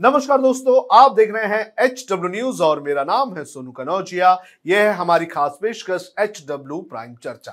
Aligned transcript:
नमस्कार 0.00 0.40
दोस्तों, 0.40 0.82
आप 0.96 1.12
देख 1.12 1.30
रहे 1.34 1.46
हैं 1.46 1.84
एच 1.84 2.04
डब्ल्यू 2.10 2.28
न्यूज़ 2.30 2.62
और 2.62 2.80
मेरा 2.82 3.02
नाम 3.04 3.34
है 3.36 3.44
सोनू 3.44 3.70
कनौजिया। 3.70 4.30
यह 4.66 4.80
है 4.80 4.92
हमारी 4.92 5.26
खास 5.26 5.58
पेशकश 5.62 6.06
एच 6.20 6.44
डब्ल्यू 6.48 6.78
प्राइम 6.82 7.14
चर्चा। 7.14 7.52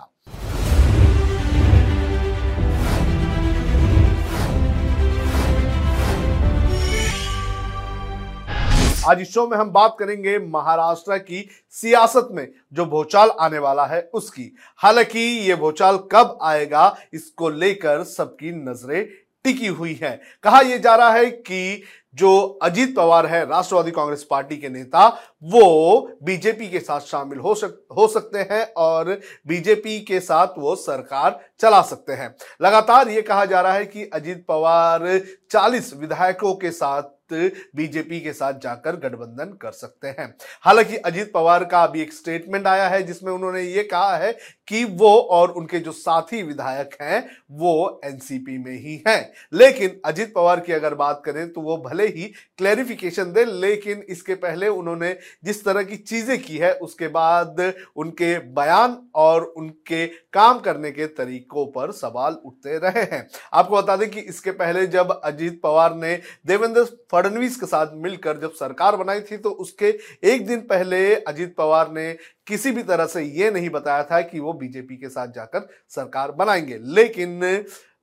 आज 9.09 9.21
इस 9.21 9.34
शो 9.34 9.48
में 9.48 9.57
हम 9.57 9.71
बात 9.71 9.96
करेंगे 10.00 10.38
महाराष्ट्र 10.39 11.18
की 11.18 11.48
सियासत 11.73 12.30
में 12.32 12.48
जो 12.73 12.86
भोचाल 12.86 13.32
आने 13.39 13.59
वाला 13.59 13.86
है 13.86 14.09
उसकी। 14.14 14.52
हालाँकि 14.80 15.20
ये 15.20 15.55
भूचाल 15.55 15.98
कब 16.12 16.38
आएगा, 16.43 16.98
इसको 17.14 17.50
लेकर 17.50 18.04
सबकी 18.05 18.52
नज़रें 18.64 19.05
टिकी 19.46 19.68
हुई 19.68 19.93
है। 19.93 20.19
कहा 20.43 20.59
यह 20.61 20.77
जा 20.77 20.96
रहा 20.96 21.11
है 21.11 21.25
कि 21.25 21.83
जो 22.15 22.60
अजीत 22.64 22.96
पवार 22.96 23.25
है, 23.25 23.46
राष्ट्रवादी 23.46 23.92
कांग्रेस 23.92 24.24
पार्टी 24.24 24.57
के 24.57 24.69
नेता, 24.69 25.07
वो 25.43 26.18
बीजेपी 26.24 26.69
के 26.69 26.79
साथ 26.79 27.00
शामिल 27.00 27.39
हो 27.39 27.55
सक, 27.55 27.78
हो 27.97 28.07
सकते 28.07 28.39
हैं 28.51 28.64
और 28.74 29.19
बीजेपी 29.47 30.00
के 30.00 30.19
साथ 30.19 30.57
वो 30.57 30.75
सरकार 30.75 31.39
चला 31.60 31.82
सकते 31.82 32.14
हैं। 32.14 32.36
लगातार 32.61 33.09
ये 33.09 33.22
कहा 33.22 33.45
जा 33.45 33.61
रहा 33.61 33.73
है 33.73 33.86
कि 33.86 34.09
अजीत 34.14 34.45
पवार 34.47 35.08
40 35.52 35.94
विधायकों 35.95 36.53
के 36.55 36.72
साथ 36.72 37.03
बीजेपी 37.34 38.20
के 38.20 38.34
साथ 38.34 38.59
जाकर 38.59 38.95
गठबंधन 38.97 39.58
कर 39.61 39.72
सकते 39.72 40.08
हैं। 40.09 40.33
हालाँकि 40.64 40.97
अजीत 40.97 41.31
पवार 41.33 41.64
का 41.66 41.83
अभी 41.83 42.02
एक 42.02 42.14
स्टेटमेंट 42.14 42.67
आया 42.67 42.88
है, 42.88 43.02
जिसमें 43.03 43.31
उन्होंने 43.33 43.61
ये 43.61 43.83
कहा 43.83 44.16
है 44.17 44.31
कि 44.67 44.83
वो 44.86 45.09
और 45.31 45.52
उनके 45.52 45.80
जो 45.80 45.92
साथी 45.92 46.42
विधायक 46.44 46.95
हैं, 47.02 47.25
वो 47.52 48.02
एनसीपी 48.06 48.58
में 48.58 48.72
ही 48.73 49.02
हैं। 49.08 49.31
लेकिन 49.53 50.00
अजीत 50.06 50.33
पवार 50.36 50.59
की 50.59 50.73
अगर 50.73 50.94
बात 50.95 51.22
करें 51.25 51.47
तो 51.53 51.61
वो 51.61 51.77
भले 51.80 52.08
ही 52.08 52.31
क्लैरिफिकेशन 52.58 53.31
दे, 53.33 53.45
लेकिन 53.45 54.03
इसके 54.09 54.36
पहले 54.36 54.67
उन्होंने 54.67 55.16
जिस 55.44 55.64
तरह 55.66 55.83
की 55.83 55.95
चीज़ें 55.97 56.42
की 56.42 56.58
है, 56.58 56.73
उसके 56.73 57.08
बाद 57.08 57.73
उनके 57.95 58.38
बयान 58.55 58.97
और 59.16 59.44
उनके 59.47 60.05
काम 60.33 60.59
करने 60.59 60.92
के 60.92 61.05
तरीकों 61.08 61.66
पर 61.67 61.92
सवाल 61.92 62.33
उठते 62.36 62.77
रहे 62.80 63.03
हैं। 63.05 63.27
आपको 63.53 63.75
बता 63.75 63.95
दें 63.95 64.09
कि 64.09 64.19
इसके 64.19 64.52
पहले 64.53 64.86
जब 64.88 65.11
अजीत 65.14 65.59
पवार 65.64 65.95
ने 65.95 66.16
देवेंद्र 66.47 66.83
फडणवीस 67.16 67.55
के 67.59 67.66
साथ 67.66 67.94
मिलकर 67.95 68.38
जब 68.38 68.53
सरकार 68.53 68.95
बनाई 68.95 69.21
थी 69.21 69.38
तो 69.38 69.49
उसके 69.49 69.94
एक 70.23 70.45
दिन 70.47 70.61
पहले 70.61 70.99
अजीत 71.16 71.55
पवार 71.58 71.91
ने 71.91 72.11
किसी 72.47 72.71
भी 72.71 72.83
तरह 72.83 73.05
से 73.05 73.23
यह 73.23 73.52
नहीं 73.52 73.69
बताया 73.69 74.03
था 74.03 74.21
कि 74.21 74.39
वो 74.39 74.53
बीजेपी 74.53 74.97
के 74.97 75.09
साथ 75.09 75.27
जाकर 75.27 75.67
सरकार 75.89 76.31
बनाएँगे। 76.33 76.77
लेकिन 76.81 77.43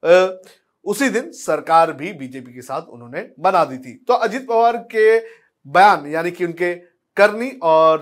आ, 0.02 0.28
उसी 0.84 1.08
दिन 1.08 1.30
सरकार 1.32 1.92
भी 1.92 2.12
बीजेपी 2.12 2.54
के 2.54 2.62
साथ 2.62 2.82
उन्होंने 2.82 3.28
बना 3.40 3.64
दी 3.64 3.76
थी। 3.78 3.92
तो 4.08 4.14
अजीत 4.14 4.46
पवार 4.48 4.76
के 4.94 5.18
बयान 5.66 6.06
यानी 6.06 6.30
कि 6.30 6.44
उनके 6.44 6.74
करनी 7.16 7.50
और 7.62 8.00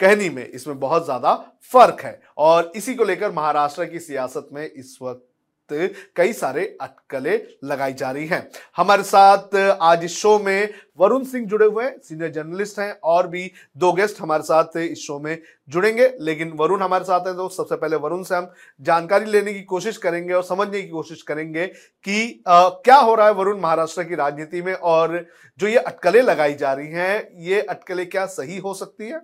कहनी 0.00 0.28
में 0.28 0.46
इसमें 0.46 0.78
बहुत 0.80 1.04
ज़्यादा 1.04 1.34
फ़र्क 1.72 2.00
है। 2.00 2.20
और 2.38 2.72
इसी 2.76 2.94
को 2.94 3.04
लेकर 3.04 3.32
महाराष्ट्र 3.32 3.84
की 3.84 4.00
सियासत 4.00 4.48
में 4.52 4.64
इस 4.64 4.98
वक्त 5.02 5.26
कई 6.16 6.32
सारे 6.32 6.64
अटकलें 6.80 7.40
लगाई 7.64 7.92
जा 7.92 8.10
रही 8.10 8.26
हैं। 8.26 8.48
हमारे 8.76 9.02
साथ 9.02 9.56
आज 9.82 10.04
इस 10.04 10.16
शो 10.16 10.38
में 10.38 10.72
वरुण 10.98 11.24
सिंह 11.24 11.46
जुड़े 11.46 11.66
हुए 11.66 11.84
हैं 11.84 11.96
सीनियर 11.98 12.30
जर्नलिस्ट 12.30 12.78
हैं 12.78 12.92
और 13.04 13.26
भी 13.26 13.50
दो 13.76 13.92
गेस्ट 13.92 14.20
हमारे 14.20 14.42
साथ 14.42 14.76
इस 14.76 14.98
शो 14.98 15.18
में 15.18 15.36
जुड़ेंगे। 15.68 16.10
लेकिन 16.20 16.52
वरुण 16.56 16.82
हमारे 16.82 17.04
साथ 17.04 17.26
हैं 17.26 17.34
तो 17.36 17.48
सबसे 17.48 17.76
पहले 17.76 17.96
वरुण 17.96 18.22
से 18.22 18.34
हम 18.34 18.50
जानकारी 18.80 19.30
लेने 19.30 19.54
की 19.54 19.62
कोशिश 19.64 19.96
करेंगे 19.96 20.34
और 20.34 20.42
समझने 20.42 20.82
की 20.82 20.88
कोशिश 20.88 21.22
करेंगे 21.22 21.66
कि 21.66 22.42
आ, 22.48 22.68
क्या 22.68 22.96
हो 22.96 23.14
रहा 23.14 23.26
है 23.26 23.32
वरुण 23.32 23.60
महाराष्ट्र 23.60 24.04
की 24.04 24.14
राजनीति 24.14 24.62
में 24.62 24.72
और 24.74 25.24
जो 25.58 25.68
ये 25.68 25.76
अटकलें 25.76 26.22
लगाई 26.22 26.54
जा 26.54 26.72
रही 26.72 26.88
हैं 26.88 27.28
ये 27.40 27.60
अटकलें 27.62 28.08
क्या 28.08 28.26
सही 28.28 28.58
हो 28.58 28.74
सकती 28.74 29.04
है? 29.04 29.20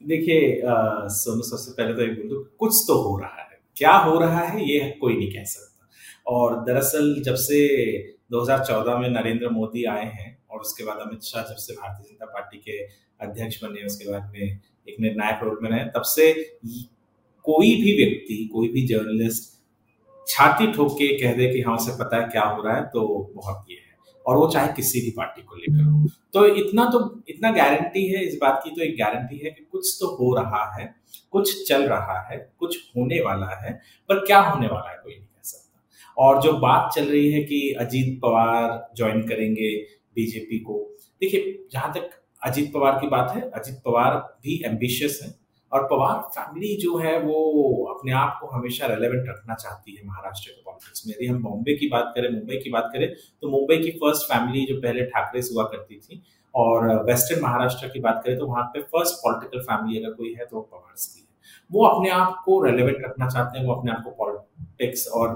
देखिए 0.00 0.60
सोनू 1.12 1.42
सबसे 1.42 1.70
पहले 1.72 1.94
तो 1.94 2.02
एक 2.02 2.18
बोलूँ 2.18 2.44
कुछ 2.58 2.82
तो 2.88 2.94
हो 3.02 3.18
रहा 3.18 3.42
है। 3.42 3.58
क्या 3.76 3.92
हो 3.92 4.18
रहा 4.20 4.40
है 4.40 4.64
ये 4.64 4.78
कोई 5.00 5.16
नहीं 5.16 5.28
कह 5.28 5.44
सकता। 5.44 5.65
और 6.26 6.54
दरअसल 6.64 7.14
जब 7.22 7.34
से 7.34 7.58
2014 8.32 8.98
में 8.98 9.08
नरेंद्र 9.10 9.48
मोदी 9.48 9.84
आए 9.84 10.04
हैं 10.04 10.36
और 10.50 10.60
उसके 10.60 10.84
बाद 10.84 10.98
अमित 10.98 11.22
शाह 11.22 11.42
जब 11.42 11.56
से 11.56 11.74
भारतीय 11.74 12.10
जनता 12.10 12.26
पार्टी 12.26 12.58
के 12.58 12.78
अध्यक्ष 13.20 13.62
बने, 13.64 13.84
उसके 13.86 14.10
बाद 14.10 14.30
में 14.34 14.60
एक 14.88 14.96
निर्णायक 15.00 15.42
रोल 15.42 15.58
में 15.62 15.70
रहे, 15.70 15.84
तब 15.84 16.02
से 16.02 16.32
कोई 17.44 17.74
भी 17.76 17.96
व्यक्ति, 17.96 18.48
कोई 18.52 18.68
भी 18.68 18.86
जर्नलिस्ट 18.86 19.54
छाती 20.28 20.72
ठोक 20.72 20.92
के 20.92 21.08
कह 21.18 21.36
दे 21.36 21.52
कि 21.52 21.60
हाँ 21.60 21.76
उसे 21.76 21.92
पता 21.92 22.16
है 22.16 22.28
क्या 22.28 22.42
हो 22.42 22.62
रहा 22.62 22.76
है 22.76 22.82
तो 22.84 23.32
बहुत 23.36 23.66
ये 23.70 23.76
है। 23.76 23.94
और 24.26 24.36
वो 24.36 24.48
चाहे 24.48 24.72
किसी 24.72 25.00
भी 25.00 25.10
पार्टी 25.10 25.42
को 25.42 25.56
लेकर 25.56 25.82
हो। 25.82 26.08
तो 26.32 26.46
इतना 26.56 26.84
तो 26.84 27.22
इतना 27.28 27.50
गारंटी 27.50 28.04
है, 28.06 28.24
इस 28.24 28.38
बात 28.40 28.60
की 28.64 28.70
तो 28.70 28.82
एक 28.82 28.96
गारंटी 28.98 29.38
है 29.38 29.50
कि 29.50 29.64
कुछ 29.72 29.96
तो 30.00 30.06
हो 30.16 30.34
रहा 30.36 30.64
है, 30.74 30.94
कुछ 31.30 31.68
चल 31.68 31.82
रहा 31.82 32.20
है, 32.20 32.52
कुछ 32.58 32.78
होने 32.96 33.20
वाला 33.20 33.66
है, 33.66 33.80
पर 34.08 34.24
क्या 34.26 34.40
होने 34.40 34.66
वाला 34.66 34.90
है, 34.90 34.96
कोई 34.96 35.14
नहीं। 35.14 35.25
और 36.16 36.40
जो 36.42 36.52
बात 36.58 36.90
चल 36.94 37.04
रही 37.04 37.30
है 37.32 37.42
कि 37.44 37.58
अजीत 37.80 38.18
पवार 38.22 38.92
ज्वाइन 38.96 39.22
करेंगे 39.28 39.74
बीजेपी 40.16 40.58
को, 40.58 40.78
देखिए, 41.20 41.66
जहाँ 41.72 41.92
तक 41.94 42.10
अजीत 42.42 42.72
पवार 42.74 42.98
की 43.00 43.08
बात 43.08 43.34
है, 43.34 43.40
अजीत 43.50 43.80
पवार 43.84 44.14
भी 44.42 44.62
एम्बिशियस 44.66 45.20
है 45.22 45.34
और 45.72 45.82
पवार 45.84 46.18
फैमिली 46.30 46.76
जो 46.76 46.96
है 46.98 47.18
वो 47.20 47.84
अपने 47.94 48.12
आप 48.12 48.38
को 48.40 48.46
हमेशा 48.48 48.86
रेलेवेंट 48.86 49.28
रखना 49.28 49.54
चाहती 49.54 49.96
है 49.96 50.06
महाराष्ट्र 50.06 50.50
के 50.50 50.60
पॉलिटिक्स 50.62 51.02
में। 51.06 51.14
यदि 51.14 51.26
हम 51.26 51.42
बॉम्बे 51.42 51.74
की 51.76 51.88
बात 51.88 52.12
करें 52.16 52.28
मुंबई 52.30 52.56
की 52.56 52.70
बात 52.70 52.90
करें 52.92 53.08
तो 53.42 53.48
मुंबई 53.50 53.76
की 53.76 53.90
फ़र्स्ट 53.94 54.32
फैमिली 54.32 54.64
जो 54.66 54.80
पहले 54.80 55.04
ठाकरे 55.06 55.42
से 55.42 55.54
हुआ 55.54 55.64
करती 55.64 55.98
थी 55.98 56.22
और 56.54 56.86
वेस्टर्न 57.04 57.42
महाराष्ट्र 57.42 57.88
की 57.88 58.00
बात 58.00 58.22
करें 58.26 58.38
तो 58.38 58.46
वहाँ 58.46 58.64
पे 58.64 58.82
फ़र्स्ट 58.84 59.14
पॉलिटिकल 59.16 59.62
फैमिली 59.62 59.98
अगर 59.98 60.14
कोई 60.14 60.34
है 60.34 60.46
तो 60.46 60.60
पवार 60.62 60.94
की 60.94 61.20
है। 61.20 61.26
वो 61.70 61.86
अपने 61.86 62.10
आप 62.10 62.42
को 62.44 62.62
रेलेवेंट 62.64 62.96
रखना 63.04 63.28
चाहते 63.28 63.58
हैं, 63.58 63.66
वो 63.66 63.74
अपने 63.74 63.92
आप 63.92 64.02
को 64.04 64.10
पॉलिटिक्स 64.24 65.06
और 65.08 65.34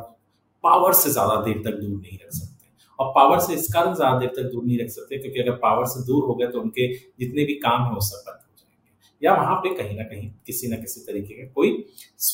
पावर 0.64 0.92
से 0.94 1.10
ज़्यादा 1.10 1.40
देर 1.42 1.62
तक 1.64 1.78
दूर 1.78 1.98
नहीं 1.98 2.18
रख 2.18 2.32
सकते। 2.32 2.68
और 2.98 3.12
पावर 3.14 3.38
से 3.40 3.54
इस 3.54 3.72
कारण 3.72 3.94
ज़्यादा 3.94 4.18
देर 4.18 4.28
तक 4.36 4.50
दूर 4.52 4.64
नहीं 4.64 4.78
रख 4.78 4.88
सकते, 4.90 5.18
क्योंकि 5.18 5.40
अगर 5.40 5.56
पावर 5.58 5.84
से 5.86 6.04
दूर 6.06 6.24
हो 6.24 6.34
गए 6.34 6.46
तो 6.46 6.60
उनके 6.60 6.86
जितने 6.94 7.44
भी 7.44 7.54
काम 7.58 7.84
है 7.84 7.92
वो 7.92 8.00
सब 8.02 8.22
बंद 8.26 8.38
हो 8.38 8.54
जाएँगे। 8.56 9.26
या 9.26 9.34
वहाँ 9.34 9.56
पे 9.56 9.74
कहीं 9.74 9.96
ना 9.96 10.04
कहीं 10.04 10.30
किसी 10.46 10.68
ना 10.68 10.76
किसी 10.76 11.00
तरीके 11.02 11.34
का 11.34 11.50
कोई 11.54 11.72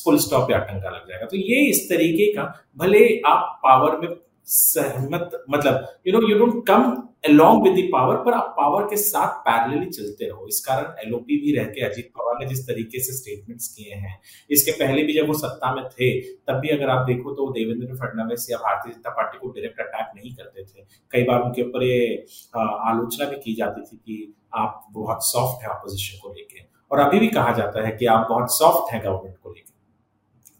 फुल 0.03 0.17
स्टॉप 0.19 0.51
या 0.51 0.57
आटंका 0.57 0.89
लग 0.89 1.07
जाएगा। 1.09 1.25
तो 1.25 1.37
ये 1.37 1.65
इस 1.69 1.87
तरीके 1.89 2.31
का, 2.33 2.53
भले 2.77 3.05
आप 3.27 3.59
पावर 3.63 3.99
में 3.99 4.15
सहमत 4.47 5.43
मतलब 5.49 5.87
you 6.07 6.13
know 6.13 6.27
you 6.29 6.37
don't 6.39 6.65
come 6.67 6.91
along 7.23 7.63
with 7.63 7.87
power 7.93 8.15
पर 8.23 8.33
आप 8.33 8.53
पावर 8.57 8.83
के 8.89 8.97
साथ 8.97 9.39
पैरेलली 9.45 9.85
चलते 9.87 10.27
रहो। 10.27 10.47
इस 10.47 10.59
कारण 10.65 10.99
एलओपी 10.99 11.37
भी 11.37 11.55
रह 11.55 11.65
के 11.67 11.81
अजीत 11.85 12.11
पवार 12.17 12.37
ने 12.39 12.45
जिस 12.45 12.65
तरीके 12.67 12.99
से 12.99 13.13
स्टेटमेंट्स 13.13 13.67
किए 13.67 13.93
हैं, 13.93 14.19
इसके 14.49 14.71
पहले 14.73 15.03
भी 15.03 15.13
जब 15.13 15.27
वो 15.27 15.33
सत्ता 15.35 15.73
में 15.75 15.83
थे, 15.85 16.09
तब 16.21 16.59
भी 16.61 16.69
अगर 16.69 16.89
आप 16.89 17.05
देखो 17.07 17.31
तो 17.31 17.49
देवेंद्र 17.53 17.95
फडणवीस 17.95 18.47
या 18.51 18.57
भारतीय 18.57 18.93
जनता 18.93 19.09
पार्टी 19.11 19.37
को 19.37 19.49
डायरेक्ट 19.49 19.79
अटैक 19.79 20.11
नहीं 20.15 20.33
करते 20.35 20.63
थे। 20.63 20.85
कई 21.11 21.23
बार 21.23 21.41
उनके 21.41 21.61
ऊपर 21.61 21.83
ये 21.83 22.25
आलोचना 22.55 23.29
भी 23.29 23.37
की 23.37 23.55
जाती 23.55 23.81
थी 23.81 23.97
कि 23.97 24.33
आप 24.55 24.85
बहुत 24.91 25.25
सॉफ्ट 25.25 25.63
है 25.63 25.69
अपोजिशन 25.69 26.19
को 26.19 26.33
लेके। 26.33 26.65
और 26.91 26.99
अभी 26.99 27.19
भी 27.19 27.27
कहा 27.29 27.51
जाता 27.53 27.87
है 27.87 27.95
कि 27.97 28.05
आप 28.07 28.27
बहुत 28.29 28.51
सॉफ्ट 28.51 28.93
है 28.93 28.99
गवर्नमेंट 29.01 29.37
को 29.37 29.49
लेकर 29.49 29.75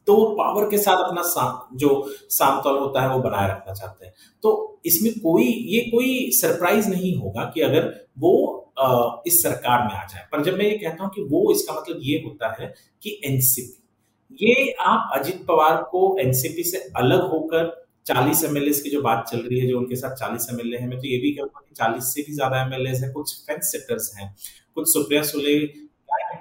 तो 0.08 0.16
वो 0.16 0.26
पावर 0.36 0.70
के 0.70 0.78
साथ 0.78 1.04
अपना 1.04 1.22
सा, 1.22 1.70
जो 1.74 2.06
सामतौल 2.30 2.78
होता 2.80 3.02
है 3.02 3.10
वो 3.10 3.20
बनाए 3.20 3.50
रखना 3.50 3.74
चाहते 3.74 4.06
हैं। 4.06 4.14
तो 4.44 4.80
इसमें 4.86 5.12
कोई 5.14 5.46
ये 5.46 5.82
कोई 5.92 6.30
सरप्राइज़ 6.32 6.90
नहीं 6.90 7.16
होगा 7.16 7.52
कि 7.54 7.62
अगर 7.62 7.94
वो 8.20 8.34
आ, 8.80 9.22
इस 9.28 9.42
सरकार 9.44 9.84
में 9.88 9.94
आ 9.94 10.06
जाए। 10.06 10.28
पर 10.32 10.44
जब 10.44 10.58
मैं 10.58 10.66
ये 10.66 10.78
कहता 10.78 11.04
हूँ 11.04 11.12
कि 11.16 11.22
वो 11.22 11.52
इसका 11.52 11.74
मतलब 11.74 12.00
ये 12.02 12.22
होता 12.26 12.56
है 12.60 12.74
कि 13.04 13.20
एनसीपी 13.26 14.46
ये 14.46 14.72
आप 14.80 15.10
अजित 15.16 15.46
पवार 15.48 15.82
को 15.92 16.18
एनसीपी 16.20 16.64
से 16.64 16.78
अलग 16.98 17.22
होकर 17.30 17.70
चालीस 18.06 18.44
एमएलए 18.44 18.72
की 18.74 18.90
जो 18.90 19.02
बात 19.02 19.26
चल 19.32 19.38
रही 19.38 19.60
है 19.60 19.68
जो 19.68 19.78
उनके 19.78 19.96
साथ 19.96 20.16
चालीस 20.16 20.48
एमएलए 20.52 20.78
है 20.78 20.88
मैं 20.88 21.00
तो 21.00 21.08
ये 21.08 21.18
भी 21.18 21.32
कहूँगा 21.32 21.60
कि 21.60 21.76
चालीस 21.76 22.14
से 22.14 22.22
भी 22.22 22.34
ज़्यादा 22.34 22.62
एमएलए 22.62 22.90
हैं 22.98 23.12
कुछ 23.14 23.36
फेंस 23.48 23.72
सेटर्स 23.72 24.12
हैं 24.18 24.36
कुछ 24.76 24.94
सुप्रिया 24.94 25.22
सुले 25.24 25.58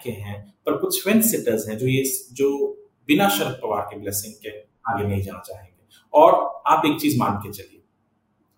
के 0.02 0.10
हैं 0.10 0.40
पर 0.66 0.76
कुछ 0.76 1.02
फेंस 1.04 1.30
सेटर्स 1.30 1.68
हैं 1.68 1.78
जो 1.78 1.86
ये 1.86 2.04
जो 2.32 2.48
बिना 3.08 3.28
शरद 3.28 3.60
पवार 3.62 3.82
के 3.82 3.98
ब्लेसिंग 3.98 4.34
के 4.34 4.58
आगे 4.88 5.06
नहीं 5.08 5.22
जाना 5.22 5.38
चाहेंगे। 5.38 5.72
और 6.14 6.34
आप 6.66 6.86
एक 6.86 7.00
चीज़ 7.00 7.18
मान 7.18 7.36
के 7.36 7.52
चलिए, 7.52 7.82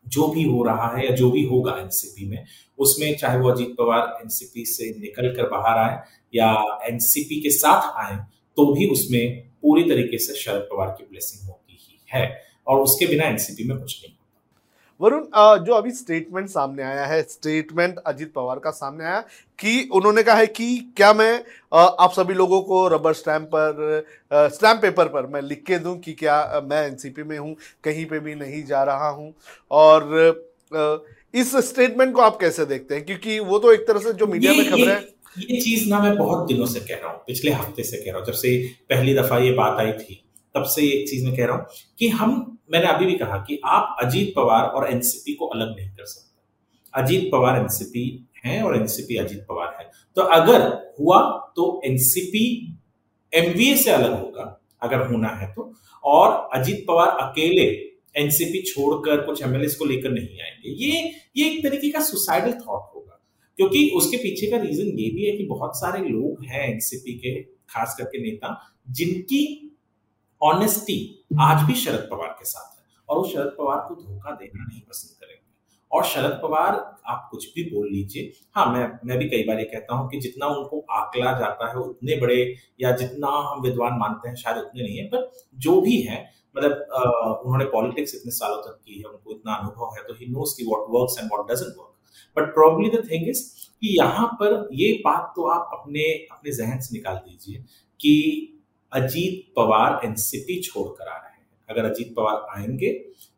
जो 0.06 0.28
भी 0.28 0.42
हो 0.42 0.62
रहा 0.64 0.86
है 0.96 1.04
या 1.06 1.14
जो 1.16 1.30
भी 1.30 1.44
होगा 1.44 1.72
एनसीपी 1.78 2.28
में, 2.28 2.44
उसमें 2.78 3.16
चाहे 3.16 3.38
वो 3.38 3.50
अजीत 3.50 3.74
पवार 3.78 4.18
एनसीपी 4.22 4.64
से 4.64 4.90
निकल 5.00 5.34
कर 5.36 5.48
बाहर 5.48 5.78
आए 5.78 5.98
या 6.34 6.78
एनसीपी 6.84 7.40
के 7.40 7.50
साथ 7.50 7.92
आए 8.04 8.16
तो 8.56 8.74
भी 8.74 8.88
उसमें 8.88 9.48
पूरी 9.62 9.82
तरीके 9.84 10.18
से 10.18 10.34
शरद 10.34 10.68
पवार 10.72 10.88
की 10.88 11.04
ब्लेसिंग 11.04 11.48
होती 11.48 11.78
ही 11.80 12.00
है। 12.12 12.42
और 12.66 12.80
उसके 12.80 13.06
बिना 13.06 13.24
एनसीपी 13.24 13.64
में 13.64 13.78
कुछ 13.78 14.02
नहीं। 14.04 14.17
वरुण 15.00 15.24
जो 15.64 15.72
अभी 15.74 15.90
स्टेटमेंट 15.90 16.48
सामने 16.48 16.82
आया 16.82 17.04
है 17.06 17.22
स्टेटमेंट 17.22 17.98
अजीत 18.06 18.32
पवार 18.32 18.58
का 18.58 18.70
सामने 18.70 19.04
आया 19.04 19.20
कि 19.58 19.88
उन्होंने 19.94 20.22
कहा 20.22 20.36
है 20.36 20.46
कि 20.48 20.66
क्या 20.96 21.12
मैं 21.12 21.32
आप 21.72 22.12
सभी 22.12 22.34
लोगों 22.34 22.60
को 22.62 22.86
रबर 22.88 23.12
स्टैम्प 23.12 23.48
पर 23.54 24.50
स्टैम्प 24.54 24.82
पेपर 24.82 25.08
पर 25.08 25.26
मैं 25.26 25.42
लिख 25.42 25.62
के 25.66 25.78
दूँ 25.78 25.98
कि 26.00 26.12
क्या 26.14 26.62
मैं 26.64 26.86
एनसीपी 26.86 27.22
में 27.22 27.38
हूँ 27.38 27.54
कहीं 27.84 28.04
पे 28.06 28.20
भी 28.20 28.34
नहीं 28.34 28.64
जा 28.64 28.82
रहा 28.84 29.08
हूँ? 29.08 29.32
और 29.70 30.44
इस 31.34 31.54
स्टेटमेंट 31.68 32.14
को 32.14 32.20
आप 32.22 32.38
कैसे 32.40 32.64
देखते 32.66 32.94
हैं? 32.94 33.04
क्योंकि 33.06 33.38
वो 33.40 33.58
तो 33.58 33.72
एक 33.72 33.86
तरह 33.88 34.00
से 34.00 34.12
जो 34.12 34.26
मीडिया 34.26 34.52
में 34.52 34.68
खबर 34.70 34.88
है। 34.88 35.00
ये 35.40 35.60
चीज़ 35.60 35.88
ना 35.90 36.00
मैं 36.00 36.16
बहुत 36.16 36.46
दिनों 36.48 36.66
से 36.66 36.80
कह 36.80 36.94
रहा 36.94 37.10
हूँ 37.10 37.20
पिछले 37.26 37.50
हफ़्ते 37.52 37.82
से 37.84 37.96
कह 37.96 38.10
रहा 38.10 38.18
हूँ 38.18 38.26
जब 38.26 38.32
से 38.34 38.56
पहली 38.90 39.14
दफ़ा 39.14 39.38
ये 39.38 39.52
बात 39.54 39.80
आई 39.80 39.92
थी 39.94 40.22
तब 40.54 40.64
से 40.74 40.82
एक 40.88 41.08
चीज़ 41.08 41.24
मैं 41.26 41.36
कह 41.36 41.46
रहा 41.46 41.56
हूँ 41.56 41.66
कि 41.98 42.08
हम 42.10 42.57
मैंने 42.72 42.86
अभी 42.86 43.06
भी 43.06 43.14
कहा 43.14 43.36
कि 43.36 43.60
आप 43.64 43.96
अजीत 44.04 44.32
पवार 44.36 44.62
और 44.62 44.92
एनसीपी 44.92 45.34
को 45.34 45.46
अलग 45.46 45.76
नहीं 45.76 45.90
कर 45.90 46.04
सकते। 46.04 46.38
अजीत 47.02 47.28
पवार 47.32 47.60
एनसीपी 47.60 48.28
है 48.44 48.62
और 48.62 48.76
एनसीपी 48.76 49.16
अजीत 49.16 49.46
पवार 49.48 49.76
है। 49.78 49.90
तो 50.16 50.22
अगर 50.22 50.60
हुआ 51.00 51.52
तो 51.56 51.82
एनसीपी 51.84 52.78
एमवीए 53.34 53.76
से 53.76 53.90
अलग 53.90 54.20
होगा, 54.20 54.60
अगर 54.82 55.06
होना 55.06 55.28
है 55.28 55.52
तो। 55.52 55.74
और 56.04 56.58
अजीत 56.58 56.84
पवार 56.88 57.08
अकेले 57.08 57.88
एनसीपी 58.16 58.62
छोड़कर 58.62 59.20
कुछ 59.20 59.42
एमएलए 59.42 59.66
को 59.66 59.84
लेकर 59.84 60.10
नहीं 60.10 60.40
आएँगे। 60.40 60.84
ये 60.84 61.12
ये 61.36 61.50
एक 61.50 61.66
तरीके 61.66 61.90
का 61.90 62.00
सुसाइडल 62.00 62.52
थॉट 62.52 62.90
होगा। 62.94 63.24
क्योंकि 63.56 63.92
उसके 63.96 64.16
पीछे 64.16 64.50
का 64.50 64.56
रीजन 64.56 64.84
ये 64.84 65.10
भी 65.10 65.24
है 65.24 65.36
कि 65.36 65.44
बहुत 65.44 65.76
सारे 65.76 66.08
लोग 66.08 66.44
हैं 66.44 66.72
एनसीपी 66.72 67.12
के, 67.12 67.42
खास 67.42 67.94
करके 67.98 68.22
नेता, 68.22 68.76
जिनकी 68.90 69.67
ऑनेस्टी 70.42 70.98
आज 71.40 71.62
भी 71.66 71.74
शरद 71.74 72.08
पवार 72.10 72.28
के 72.28 72.44
साथ 72.44 72.78
है 72.78 72.84
और 73.08 73.18
वो 73.18 73.24
शरद 73.28 73.54
पवार 73.58 73.78
को 73.88 73.94
धोखा 73.94 74.30
देना 74.32 74.64
नहीं 74.64 74.80
पसंद 74.80 75.16
करेंगे। 75.20 75.36
और 75.90 76.04
शरद 76.04 76.38
पवार, 76.42 76.74
आप 77.06 77.28
कुछ 77.30 77.46
भी 77.54 77.62
बोल 77.70 77.88
लीजिए। 77.92 78.32
हाँ 78.54 78.66
मैं 78.72 78.88
मैं 79.04 79.18
भी 79.18 79.28
कई 79.28 79.44
बार 79.44 79.58
ये 79.58 79.64
कहता 79.64 79.94
हूँ 79.94 80.08
कि 80.10 80.20
जितना 80.20 80.46
उनको 80.46 80.84
आकला 80.90 81.32
जाता 81.38 81.68
है, 81.68 81.74
उतने 81.76 82.16
बड़े 82.20 82.36
या 82.80 82.90
जितना 82.96 83.28
हम 83.48 83.62
विद्वान 83.62 83.98
मानते 83.98 84.28
हैं, 84.28 84.36
शायद 84.36 84.56
उतने 84.58 84.82
नहीं 84.82 84.96
है, 84.98 85.04
पर 85.06 85.30
जो 85.56 85.80
भी 85.80 86.00
है 86.02 86.24
मतलब 86.56 87.42
उन्होंने 87.44 87.64
पॉलिटिक्स 87.72 88.14
इतने 88.14 88.32
सालों 88.32 88.62
तक 88.62 88.78
की 88.84 88.98
है, 88.98 89.04
उनको 89.04 89.32
इतना 89.32 89.54
अनुभव 89.54 89.94
है 89.96 90.02
तो 90.08 90.14
ही 90.14 90.26
नोस 90.32 90.54
की 90.58 90.64
what 90.66 90.86
works 90.90 91.18
and 91.18 91.30
what 91.32 91.50
doesn't 91.50 91.74
work 91.78 91.94
but 92.36 92.54
probably 92.54 92.90
the 92.90 93.02
thing 93.10 93.28
is 93.28 93.42
कि 93.82 93.96
यहाँ 93.98 94.26
पर 94.40 94.68
ये 94.74 94.92
बात 95.04 95.32
तो 95.36 95.48
आप 95.48 95.70
अपने 95.72 96.04
अपने 96.32 96.52
जहन 96.52 96.80
से 96.80 96.96
निकाल 96.96 97.16
दीजिए 97.18 97.64
कि 98.00 98.14
अजीत 98.92 99.52
पवार 99.56 100.00
एनसीपी 100.04 100.60
छोड़कर 100.62 101.08
आ 101.08 101.16
रहे 101.16 101.32
हैं। 101.32 101.46
अगर 101.68 101.90
अजीत 101.90 102.14
पवार 102.16 102.46
आएँगे 102.58 102.92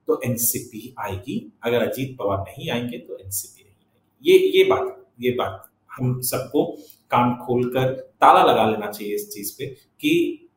तो 0.09 0.21
एनसीपी 0.25 0.95
आएगी। 0.99 1.53
अगर 1.63 1.83
अजीत 1.83 2.17
पवार 2.19 2.39
नहीं 2.41 2.71
आएँगे 2.71 2.99
तो 2.99 3.19
एनसीपी 3.19 3.63
नहीं 3.63 3.75
आएगी। 3.75 4.31
ये 4.31 4.59
ये 4.59 4.65
बात 4.65 4.97
ये 5.21 5.31
बात 5.31 5.67
हम 5.91 6.21
सबको 6.23 6.65
कान 7.11 7.35
खोलकर 7.37 7.93
ताला 8.21 8.43
लगा 8.45 8.65
लेना 8.71 8.91
चाहिए 8.91 9.15
इस 9.15 9.29
चीज़ 9.29 9.53
पे 9.59 9.67
कि 10.01 10.13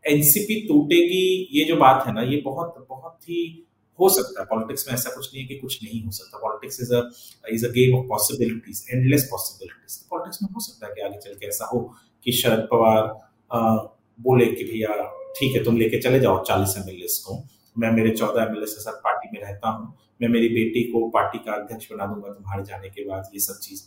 एनसीपी 0.07 0.59
टूटेगी, 0.67 1.49
ये 1.51 1.63
जो 1.65 1.75
बात 1.75 2.07
है 2.07 2.13
ना, 2.13 2.21
ये 2.21 2.41
बहुत 2.45 2.85
बहुत 2.89 3.29
ही 3.29 3.67
हो 3.99 4.09
सकता 4.09 4.41
है। 4.41 4.45
पॉलिटिक्स 4.45 4.87
में 4.87 4.93
ऐसा 4.93 5.09
कुछ 5.15 5.29
नहीं 5.33 5.41
है 5.43 5.47
कि 5.47 5.55
कुछ 5.55 5.83
नहीं 5.83 6.03
हो 6.03 6.11
सकता। 6.11 6.37
Politics 6.37 6.81
is 6.81 6.93
is 7.53 7.65
a 7.65 7.69
game 7.69 7.97
of 7.97 8.05
possibilities, 8.07 8.85
endless 8.91 9.27
possibilities. 9.31 9.97
Politics 10.11 10.41
में 10.43 10.49
हो 10.49 10.59
सकता 10.59 10.87
है 10.87 10.93
कि 10.93 11.01
आगे 11.01 11.17
चल 11.17 11.33
के 11.33 11.47
ऐसा 11.47 11.65
हो 11.65 11.79
कि 12.25 12.31
शरद 12.31 12.67
पवार 12.71 13.07
बोले 14.19 14.45
कि 14.45 14.63
भैया, 14.63 15.04
ठीक 15.38 15.56
है, 15.56 15.63
तुम 15.63 15.77
लेके 15.77 16.01
चले 16.01 16.19
जाओ 16.19 16.44
चालीस 16.44 16.75
एम 16.77 16.83
को। 17.25 17.44
मैं 17.75 17.92
मेरे 17.92 18.10
चौदह 18.12 18.42
एम 18.42 18.54
के 18.54 18.65
साथ 18.68 18.94
पार्टी 19.04 19.30
में 19.33 19.42
रहता 19.42 19.69
हूँ। 19.69 19.94
मैं 20.21 20.30
मेरी 20.30 20.48
बेटी 20.50 20.83
को 20.92 21.07
पार्टी 21.10 21.38
का 21.38 21.54
अध्यक्ष 21.54 21.92
बना 21.92 22.06
दूँगा 22.06 22.30
तुम्हारे 22.30 22.63
जाने 22.63 22.89
के 22.89 23.06
बाद, 23.06 23.30
ये 23.33 23.39
सब 23.39 23.60
चीज़। 23.62 23.81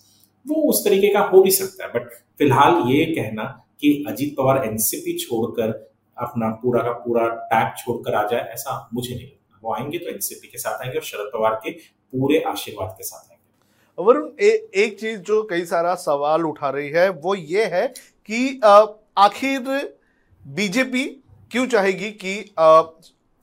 वो 0.46 0.62
उस 0.70 0.84
तरीके 0.84 1.12
का 1.12 1.20
हो 1.26 1.43
भी 1.43 1.50
सकता 1.50 1.84
है 1.84 1.90
बट 1.90 2.11
फ़िलहाल 2.38 2.82
ये 2.88 3.05
कहना 3.06 3.44
कि 3.81 4.05
अजीत 4.08 4.34
पवार 4.38 4.64
एनसीपी 4.64 5.17
छोड़कर 5.19 5.70
अपना 6.17 6.49
पूरा 6.62 6.82
का 6.82 6.93
पूरा 6.99 7.28
टैग 7.49 7.73
छोड़कर 7.78 8.14
आ 8.14 8.26
जाए, 8.28 8.40
ऐसा 8.43 8.88
मुझे 8.94 9.14
नहीं 9.14 9.25
लगता। 9.25 9.58
वो 9.62 9.75
आएँगे 9.75 9.99
तो 9.99 10.11
एनसीपी 10.11 10.49
के 10.49 10.58
साथ 10.58 10.82
आएँगे 10.82 10.99
और 10.99 11.05
शरद 11.05 11.31
पवार 11.34 11.61
के 11.64 11.70
पूरे 11.70 12.40
आशीर्वाद 12.49 12.94
के 12.99 13.05
साथ 13.05 13.31
आएँगे। 13.31 13.34
वरुण 13.99 14.28
एक 14.40 14.99
चीज़ 15.00 15.20
जो 15.20 15.43
कई 15.50 15.64
सारा 15.64 15.94
सवाल 15.96 16.44
उठा 16.46 16.70
रही 16.70 16.90
है, 16.90 17.08
वो 17.11 17.34
ये 17.34 17.64
है 17.67 17.87
कि 18.28 18.61
आखिर 18.64 19.61
बीजेपी 20.46 21.04
क्यों 21.50 21.66
चाहेगी 21.66 22.10
कि 22.14 22.38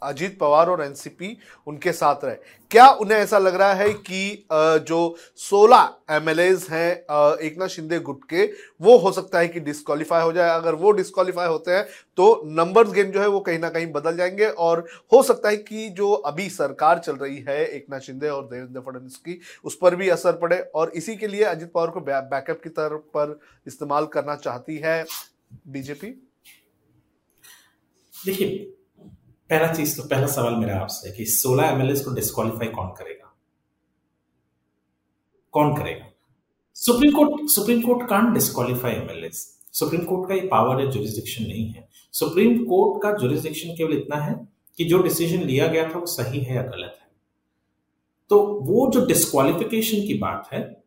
अजीत 0.02 0.38
पवार 0.40 0.70
और 0.70 0.82
एनसीपी 0.84 1.38
उनके 1.68 1.92
साथ 1.92 2.24
रहे? 2.24 2.36
क्या 2.72 2.88
उन्हें 2.92 3.18
ऐसा 3.18 3.38
लग 3.38 3.56
रहा 3.56 3.74
है 3.74 3.90
कि 3.90 4.46
जो 4.88 5.16
16 5.40 5.90
एमएलएज 6.12 6.68
हैं 6.72 6.92
एकनाथ 7.38 7.68
शिंदे 7.68 8.00
गुट 8.00 8.24
के, 8.24 8.46
वो 8.82 8.98
हो 8.98 9.12
सकता 9.12 9.40
है 9.40 9.48
कि 9.48 9.60
डिस्कालीफाई 9.60 10.24
हो 10.24 10.32
जाए? 10.34 10.50
अगर 10.52 10.76
वो 10.76 10.92
डिस्कालीफाई 10.92 11.48
होते 11.48 11.72
हैं 11.72 11.86
तो 12.18 12.42
नंबर्स 12.46 12.92
गेम 12.92 13.12
जो 13.12 13.22
है 13.22 13.28
वो 13.28 13.40
कहीं 13.40 13.60
ना 13.60 13.70
कहीं 13.70 13.92
बदल 13.92 14.18
जाएँगे 14.18 14.48
और 14.48 14.86
हो 15.14 15.22
सकता 15.24 15.50
है 15.50 15.58
कि 15.58 15.90
जो 15.90 16.12
अभी 16.12 16.50
सरकार 16.50 17.00
चल 17.00 17.16
रही 17.16 17.38
है, 17.40 17.66
एकनाथ 17.66 18.00
शिंदे 18.00 18.30
और 18.30 18.46
देवेंद्र 18.46 18.82
फडणवीस 18.82 19.16
की, 19.18 19.40
उस 19.64 19.78
पर 19.78 19.96
भी 19.96 20.10
असर 20.10 20.38
पड़े 20.38 20.60
और 20.76 20.92
इसी 20.96 21.16
के 21.16 21.28
लिए 21.28 21.44
अजीत 21.46 21.72
पवार 21.72 21.88
को 21.88 22.02
बैकअप 22.02 22.62
की 22.64 22.70
तरफ़ 22.72 23.02
पर 23.18 23.40
इस्तेमाल 23.68 24.06
करना 24.08 24.36
चाहती 24.36 24.78
है 24.78 25.06
बीजेपी। 25.68 26.16
देखिए, 28.26 28.50
पहला 29.50 29.74
चीज़ 29.74 30.02
तो 30.02 30.08
पहला 30.08 30.28
सवाल 30.28 30.56
मेरा 30.56 30.80
आपसे 30.80 31.12
कि 31.12 31.26
16 31.26 31.64
एमएलए 31.64 32.00
को 32.00 32.12
डिस्कालीफाई 32.12 32.68
कौन 32.68 32.88
करेगा? 32.88 33.38
कौन 35.52 35.78
करेगा? 35.78 36.10
Supreme 36.74 37.12
Court 37.12 37.50
Supreme 37.50 37.82
Court 37.82 38.10
can 38.10 38.34
disqualify 38.34 38.92
MLA 38.92 39.30
Supreme 39.74 40.02
Court 40.02 40.30
का 40.30 40.36
ये 40.36 40.42
पावर 40.42 40.82
है 40.82 40.92
जुरिस्डिक्शन 40.92 41.44
नहीं 41.44 41.70
है। 41.70 41.90
सुप्रीम 42.12 42.58
कोर्ट 42.66 43.04
का 43.04 43.14
जुरिस्डिक्शन 43.14 43.70
केवल 43.70 43.94
इतना 43.94 44.16
है 44.16 44.48
कि 44.78 44.86
जो 44.86 45.02
डिसीज़न 45.02 45.42
लिया 45.44 45.68
गया 45.68 45.90
था 45.90 46.00
वो 46.00 46.06
सही 46.06 46.40
है 46.40 46.56
या 46.56 46.62
गलत 46.62 46.98
है। 47.02 47.08
तो 48.30 48.40
वो 48.40 48.92
जो 48.92 49.06
डिस्कालिफिकेशन 49.06 49.98
की 49.98 50.14
बात 50.14 50.50
है, 50.54 50.84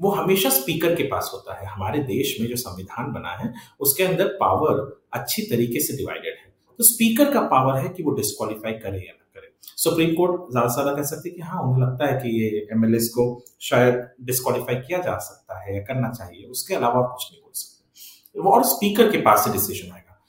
वो 0.00 0.10
हमेशा 0.10 0.50
स्पीकर 0.50 0.94
के 0.94 1.02
पास 1.02 1.30
होता 1.34 1.60
है। 1.60 1.66
हमारे 1.66 1.98
देश 1.98 2.40
में 2.40 2.48
जो 2.48 2.56
संविधान 2.56 3.12
बना 3.12 3.30
है, 3.30 3.54
उसके 3.80 4.02
अंदर 4.02 4.26
पावर 4.26 5.02
अच्छी 5.12 5.42
तरीके 5.42 5.80
से 5.80 5.96
डिवाइडेड 5.96 6.34
है। 6.38 6.47
तो 6.78 6.84
स्पीकर 6.84 7.32
का 7.32 7.40
पावर 7.48 7.78
है 7.78 7.88
कि 7.88 8.02
वो 8.02 8.10
डिस्कालीफाई 8.16 8.72
करे 8.74 8.98
या 8.98 9.12
ना 9.12 9.24
करे। 9.34 9.52
सुप्रीम 9.78 10.14
कोर्ट 10.14 10.50
ज़्यादा 10.50 10.68
से 10.68 10.74
ज़्यादा 10.74 10.94
कह 10.96 11.02
सकती 11.04 11.28
है 11.28 11.34
कि 11.34 11.42
हाँ 11.42 11.62
उन्हें 11.62 11.82
लगता 11.82 12.06
है 12.06 12.20
कि 12.22 12.28
ये 12.36 12.66
एमएलए 12.72 12.98
को 13.14 13.24
शायद 13.62 14.08
डिस्कालीफाई 14.26 14.76
किया 14.76 14.98
जा 15.00 15.16
सकता 15.20 15.62
है 15.62 15.76
या 15.76 15.82
करना 15.84 16.10
चाहिए 16.12 16.46
उसके 16.48 16.74
अलावा 16.74 17.02
कुछ 17.06 17.30
नहीं 17.30 17.42
बोल 17.42 17.52
सकते। 17.54 18.40
और 18.48 18.64
स्पीकर 18.66 19.10
के 19.12 19.18
पास 19.22 19.44
से 19.44 19.52
डिसीज़न 19.52 19.92
आएगा। 19.92 20.20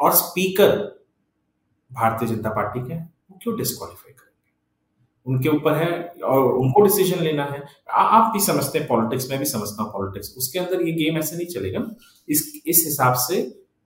और 0.00 0.12
स्पीकर 0.14 0.76
भारतीय 1.90 2.28
जनता 2.28 2.50
पार्टी 2.52 2.80
के 2.80 2.94
वो 2.94 3.38
क्यों 3.42 3.56
डिस्कालीफाई 3.58 4.12
करेंगे? 4.12 4.52
उनके 5.26 5.48
ऊपर 5.48 5.74
है 5.74 5.90
और 6.24 6.52
उनको 6.54 6.82
डिसीज़न 6.82 7.22
लेना 7.24 7.44
है। 7.44 7.62
आ, 7.90 8.02
आप 8.02 8.32
भी 8.32 8.40
समझते 8.42 8.78
हैं 8.78 8.86
पॉलिटिक्स 8.88 9.30
में 9.30 9.38
भी 9.38 9.44
समझता 9.46 9.82
हूँ 9.82 9.92
पॉलिटिक्स 9.92 10.34
उसके 10.38 10.58
अंदर 10.58 10.86
ये 10.86 10.92
गेम 10.94 11.18
ऐसे 11.18 11.36
नहीं 11.36 11.46
चलेगा। 11.48 11.86
इस 12.28 12.62
इस 12.66 12.82
हिसाब 12.86 13.14
से 13.20 13.40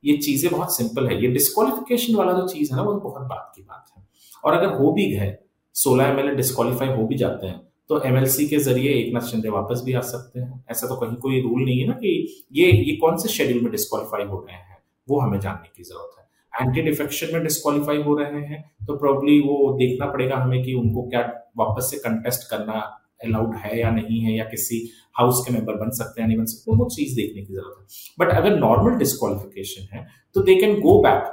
ये 0.05 0.17
चीज़ें 0.19 0.51
बहुत 0.53 0.77
सिंपल 0.77 1.07
है। 1.09 1.23
ये 1.23 1.29
डिस्कालिफिकेशन 1.31 2.15
वाला 2.17 2.33
जो 2.33 2.47
चीज़ 2.49 2.71
है 2.71 2.77
ना, 2.77 2.83
वो 2.83 2.95
बहुत 3.01 3.23
बात 3.25 3.53
की 3.57 3.63
बात 3.63 3.85
है। 3.97 4.07
और 4.45 4.55
अगर 4.55 4.75
हो 4.75 4.93
भी 4.93 5.07
गए 5.13 5.37
सोलह 5.75 6.07
एमएलए 6.07 6.35
डिस्कालीफाई 6.37 6.89
हो 6.91 7.07
भी 7.07 7.17
जाते 7.17 7.47
हैं 7.47 7.61
तो 7.91 8.01
एमएलसी 8.05 8.47
के 8.49 8.57
ज़रिए 8.61 8.93
एक 8.95 9.13
नाथ 9.15 9.21
शिंदे 9.23 9.49
वापस 9.51 9.83
भी 9.85 9.93
आ 9.95 10.01
सकते 10.03 10.41
हैं। 10.41 10.65
ऐसा 10.71 10.87
तो 10.89 10.97
कहीं 10.97 11.17
कोई 11.19 11.41
रूल 11.43 11.65
नहीं 11.65 11.79
है 11.81 11.87
ना 11.87 11.93
कि 11.95 12.11
ये 12.53 12.71
ये 12.71 12.97
कौन 12.97 13.17
से 13.17 13.29
शेड्यूल 13.31 13.63
में 13.63 13.71
डिस्कालीफाई 13.73 14.25
हो 14.25 14.41
रहे 14.41 14.57
हैं, 14.57 14.77
वो 15.09 15.21
हमें 15.21 15.39
जानने 15.41 15.69
की 15.69 15.83
ज़रूरत 15.85 16.17
है। 16.19 16.27
एंटी 16.61 16.83
डिफेक्शन 16.83 17.33
में 17.33 17.43
डिस्कालीफाई 17.43 18.03
हो 18.03 18.17
रहे 18.17 18.41
हैं 18.43 18.63
तो 18.87 18.97
प्रॉब्ली 18.97 19.39
वो 19.41 19.57
देखना 19.79 20.07
पड़ेगा 20.09 20.37
हमें 20.37 20.63
कि 20.65 20.75
उनको 20.75 21.03
क्या 21.09 21.21
वापस 21.59 21.91
से 21.91 21.97
कंटेस्ट 21.99 22.49
करना 22.51 22.81
अलाउड 23.21 23.57
है 23.57 23.79
या 23.81 23.91
नहीं 23.91 24.21
है 24.21 24.37
या 24.37 24.45
किसी 24.47 24.79
हाउस 25.19 25.45
के 25.47 25.53
मेंबर 25.53 25.75
बन 25.77 25.91
सकते 25.93 26.21
हैं 26.21 26.29
नहीं 26.29 26.39
बन 26.39 26.45
सकते, 26.45 26.77
वो 26.77 26.89
चीज़ 26.91 27.15
देखने 27.17 27.43
की 27.43 27.53
ज़रूरत 27.55 27.79
है। 27.81 27.87
बट 28.21 28.35
अगर 28.35 28.59
नॉर्मल 28.59 28.99
डिस्कालिफिकेशन 28.99 29.89
है 29.93 30.07
तो 30.37 30.43
they 30.43 30.55
can 30.57 30.81
go 30.81 31.01
back 31.03 31.25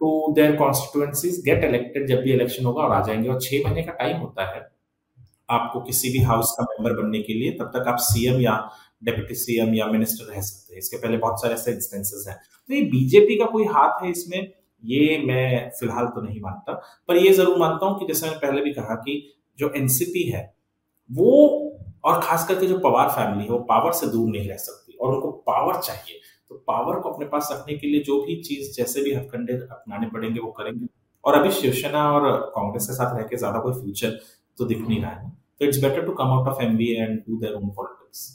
to 0.00 0.32
their 0.34 0.56
constituencies 0.56 1.42
get 1.44 1.64
elected 1.64 2.06
जब 2.08 2.20
भी 2.22 2.32
इलेक्शन 2.32 2.64
होगा 2.64 2.82
और 2.82 2.92
आ 2.92 3.02
जाएँगे। 3.06 3.28
और 3.28 3.40
छह 3.40 3.62
महीने 3.64 3.82
का 3.82 3.92
टाइम 3.94 4.16
होता 4.18 4.46
है 4.46 4.70
आपको 5.50 5.80
किसी 5.82 6.10
भी 6.10 6.18
हाउस 6.24 6.54
का 6.58 6.64
मेंबर 6.64 6.92
बनने 7.02 7.20
के 7.22 7.34
लिए, 7.34 7.50
तब 7.52 7.70
तक 7.74 7.88
आप 7.88 7.96
सीएम 8.00 8.40
या 8.40 8.56
डेप्यूटी 9.02 9.34
सीएम 9.34 9.74
या 9.74 9.86
मिनिस्टर 9.86 10.32
रह 10.32 10.40
सकते 10.40 10.74
हैं। 10.74 10.78
इसके 10.78 10.96
पहले 10.96 11.16
बहुत 11.18 11.40
सारे 11.40 11.54
ऐसे 11.54 11.72
इंस्टेंसेस 11.72 12.24
हैं। 12.28 12.36
तो 12.70 12.74
ये 12.74 12.80
बीजेपी 12.90 13.36
का 13.38 13.46
कोई 13.46 13.64
हाथ 13.66 14.02
है 14.04 14.10
इसमें? 14.10 14.40
ये 14.82 15.18
मैं 15.26 15.70
फ़िलहाल 15.70 16.06
तो 16.06 16.22
नहीं 16.22 16.40
मानता। 16.40 16.72
पर 17.08 17.16
ये 17.16 17.32
ज़रूर 17.32 17.58
मानता 17.58 17.86
हूँ 17.86 17.98
कि 17.98 18.06
जैसे 18.06 18.26
मैंने 18.26 18.38
पहले 18.38 18.62
भी 18.62 18.72
कहा 18.72 18.94
कि 18.96 19.22
जो 19.58 19.72
एनसीपी 19.76 20.22
है 20.30 20.42
वो 21.10 21.30
और 22.04 22.20
खास 22.22 22.46
करके 22.48 22.66
जो 22.66 22.78
पवार 22.80 23.08
फैमिली 23.10 23.44
है, 23.44 23.50
वो 23.50 23.58
पावर 23.64 23.92
से 23.94 24.06
दूर 24.08 24.28
नहीं 24.30 24.48
रह 24.48 24.56
सकती 24.58 24.96
और 24.96 25.14
उनको 25.14 25.30
पावर 25.46 25.80
चाहिए। 25.80 26.20
तो 26.50 26.54
पावर 26.68 26.98
को 27.00 27.10
अपने 27.10 27.26
पास 27.26 27.48
रखने 27.52 27.76
के 27.76 27.86
लिए 27.86 28.02
जो 28.02 28.20
भी 28.22 28.34
चीज़, 28.42 28.72
जैसे 28.76 29.02
भी 29.02 29.14
हथकंडे 29.14 29.52
अपनाने 29.52 30.06
पड़ेंगे, 30.08 30.40
वो 30.40 30.50
करेंगे। 30.52 30.86
और 31.24 31.34
अभी 31.34 31.50
शिवसेना 31.52 32.10
और 32.12 32.30
कांग्रेस 32.54 32.86
के 32.86 32.94
साथ 32.94 33.16
रह 33.16 33.22
के 33.24 33.36
ज़्यादा 33.36 33.58
कोई 33.60 33.72
फ्यूचर 33.74 34.18
तो 34.58 34.64
दिख 34.64 34.80
नहीं 34.80 35.00
रहा 35.02 35.10
है। 35.10 35.30
तो 35.30 35.64
it's 35.64 35.78
better 35.80 36.06
to 36.06 36.12
come 36.14 36.32
out 36.32 36.48
of 36.48 36.62
MBA 36.62 37.02
and 37.02 37.18
do 37.18 37.36
their 37.36 37.54
own 37.54 37.68
politics 37.70 38.26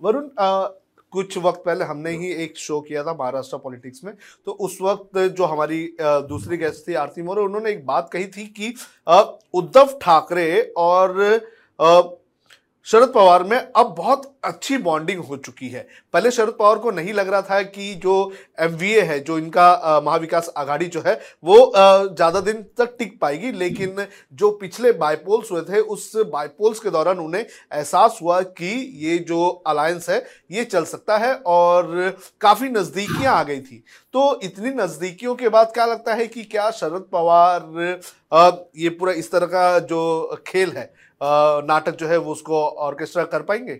Varun 0.00 0.28
कुछ 1.12 1.36
वक्त 1.38 1.62
पहले 1.66 1.84
हमने 1.84 2.10
ही 2.18 2.32
एक 2.44 2.56
शो 2.58 2.80
किया 2.80 3.02
था 3.04 3.12
महाराष्ट्र 3.14 3.56
पॉलिटिक्स 3.58 4.04
में। 4.04 4.12
तो 4.46 4.52
उस 4.52 4.78
वक्त 4.82 5.18
जो 5.30 5.44
हमारी 5.46 5.80
दूसरी 6.00 6.56
गेस्ट 6.56 6.88
थी 6.88 6.94
आरती 6.96 7.22
मोर, 7.22 7.38
उन्होंने 7.38 7.70
एक 7.70 7.84
बात 7.86 8.08
कही 8.12 8.26
थी 8.28 8.46
कि 8.58 8.74
उद्धव 9.54 9.98
ठाकरे 10.02 10.60
और 10.76 11.40
शरद 12.86 13.12
पवार 13.12 13.42
में 13.42 13.56
अब 13.56 13.94
बहुत 13.98 14.22
अच्छी 14.44 14.76
बॉन्डिंग 14.78 15.20
हो 15.24 15.36
चुकी 15.36 15.68
है। 15.68 15.86
पहले 16.14 16.30
शरद 16.30 16.56
पवार 16.58 16.78
को 16.78 16.90
नहीं 16.90 17.12
लग 17.12 17.28
रहा 17.28 17.42
था 17.42 17.60
कि 17.64 17.94
जो 17.94 18.32
एमवीए 18.60 19.00
है, 19.00 19.18
जो 19.20 19.38
इनका 19.38 20.00
महाविकास 20.04 20.52
आघाड़ी 20.56 20.86
जो 20.86 21.02
है, 21.06 21.14
वो 21.44 21.72
ज़्यादा 21.76 22.40
दिन 22.40 22.60
तक 22.78 22.94
टिक 22.98 23.18
पाएगी। 23.20 23.52
लेकिन 23.52 24.06
जो 24.32 24.50
पिछले 24.60 24.92
बायपोल्स 24.94 25.52
हुए 25.52 25.62
थे, 25.62 25.80
उस 25.80 26.12
बाइपोल्स 26.16 26.80
के 26.80 26.90
दौरान 26.90 27.18
उन्हें 27.18 27.42
एहसास 27.42 28.18
हुआ 28.22 28.40
कि 28.42 28.72
ये 29.06 29.16
जो 29.20 29.46
अलायंस 29.66 30.08
है, 30.10 30.24
ये 30.50 30.64
चल 30.66 30.84
सकता 30.84 31.16
है 31.18 31.34
और 31.36 32.16
काफ़ी 32.40 32.68
नज़दीकियाँ 32.70 33.34
आ 33.34 33.42
गई 33.42 33.60
थी। 33.60 33.82
तो 34.14 34.40
इतनी 34.42 34.70
नज़दीकियों 34.74 35.34
के 35.34 35.48
बाद 35.48 35.72
क्या 35.74 35.86
लगता 35.86 36.14
है 36.14 36.26
कि 36.26 36.44
क्या 36.44 36.70
शरद 36.72 37.08
पवार 37.12 37.72
ये 38.76 38.88
पूरा 38.90 39.12
इस 39.14 39.30
तरह 39.32 39.46
का 39.46 39.78
जो 39.80 40.42
खेल 40.46 40.70
है 40.72 40.92
नाटक 41.66 41.96
जो 41.96 42.06
है 42.08 42.16
वो 42.18 42.32
उसको 42.32 42.60
ऑर्केस्ट्रा 42.82 43.24
कर 43.26 43.42
पाएँगे? 43.42 43.74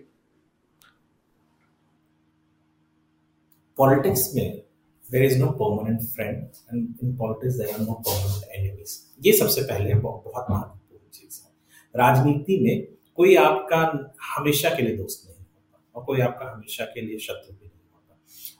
पॉलिटिक्स 3.77 4.31
में 4.35 4.61
there 5.05 5.23
is 5.23 5.37
no 5.39 5.49
permanent 5.53 6.01
friend 6.09 6.37
and 6.37 7.03
in 7.03 7.15
politics 7.17 7.55
there 7.55 7.73
are 7.73 7.79
no 7.79 7.93
permanent 8.07 8.43
enemies 8.57 8.99
ये 9.21 9.33
सबसे 9.33 9.61
पहले 9.63 9.93
बहुत 9.95 10.45
महत्वपूर्ण 10.49 11.09
चीज़ 11.13 11.41
है। 11.43 11.51
राजनीति 11.95 12.59
में 12.63 12.85
कोई 13.17 13.35
आपका 13.37 13.79
हमेशा 14.35 14.69
के 14.69 14.83
लिए 14.83 14.95
दोस्त 14.97 15.27
नहीं 15.27 15.37
होता 15.37 15.79
और 15.95 16.05
कोई 16.05 16.21
आपका 16.21 16.51
हमेशा 16.51 16.85
के 16.85 17.01
लिए 17.01 17.17
शत्रु 17.19 17.53
भी 17.53 17.65
नहीं 17.65 17.79
होता। 17.93 18.17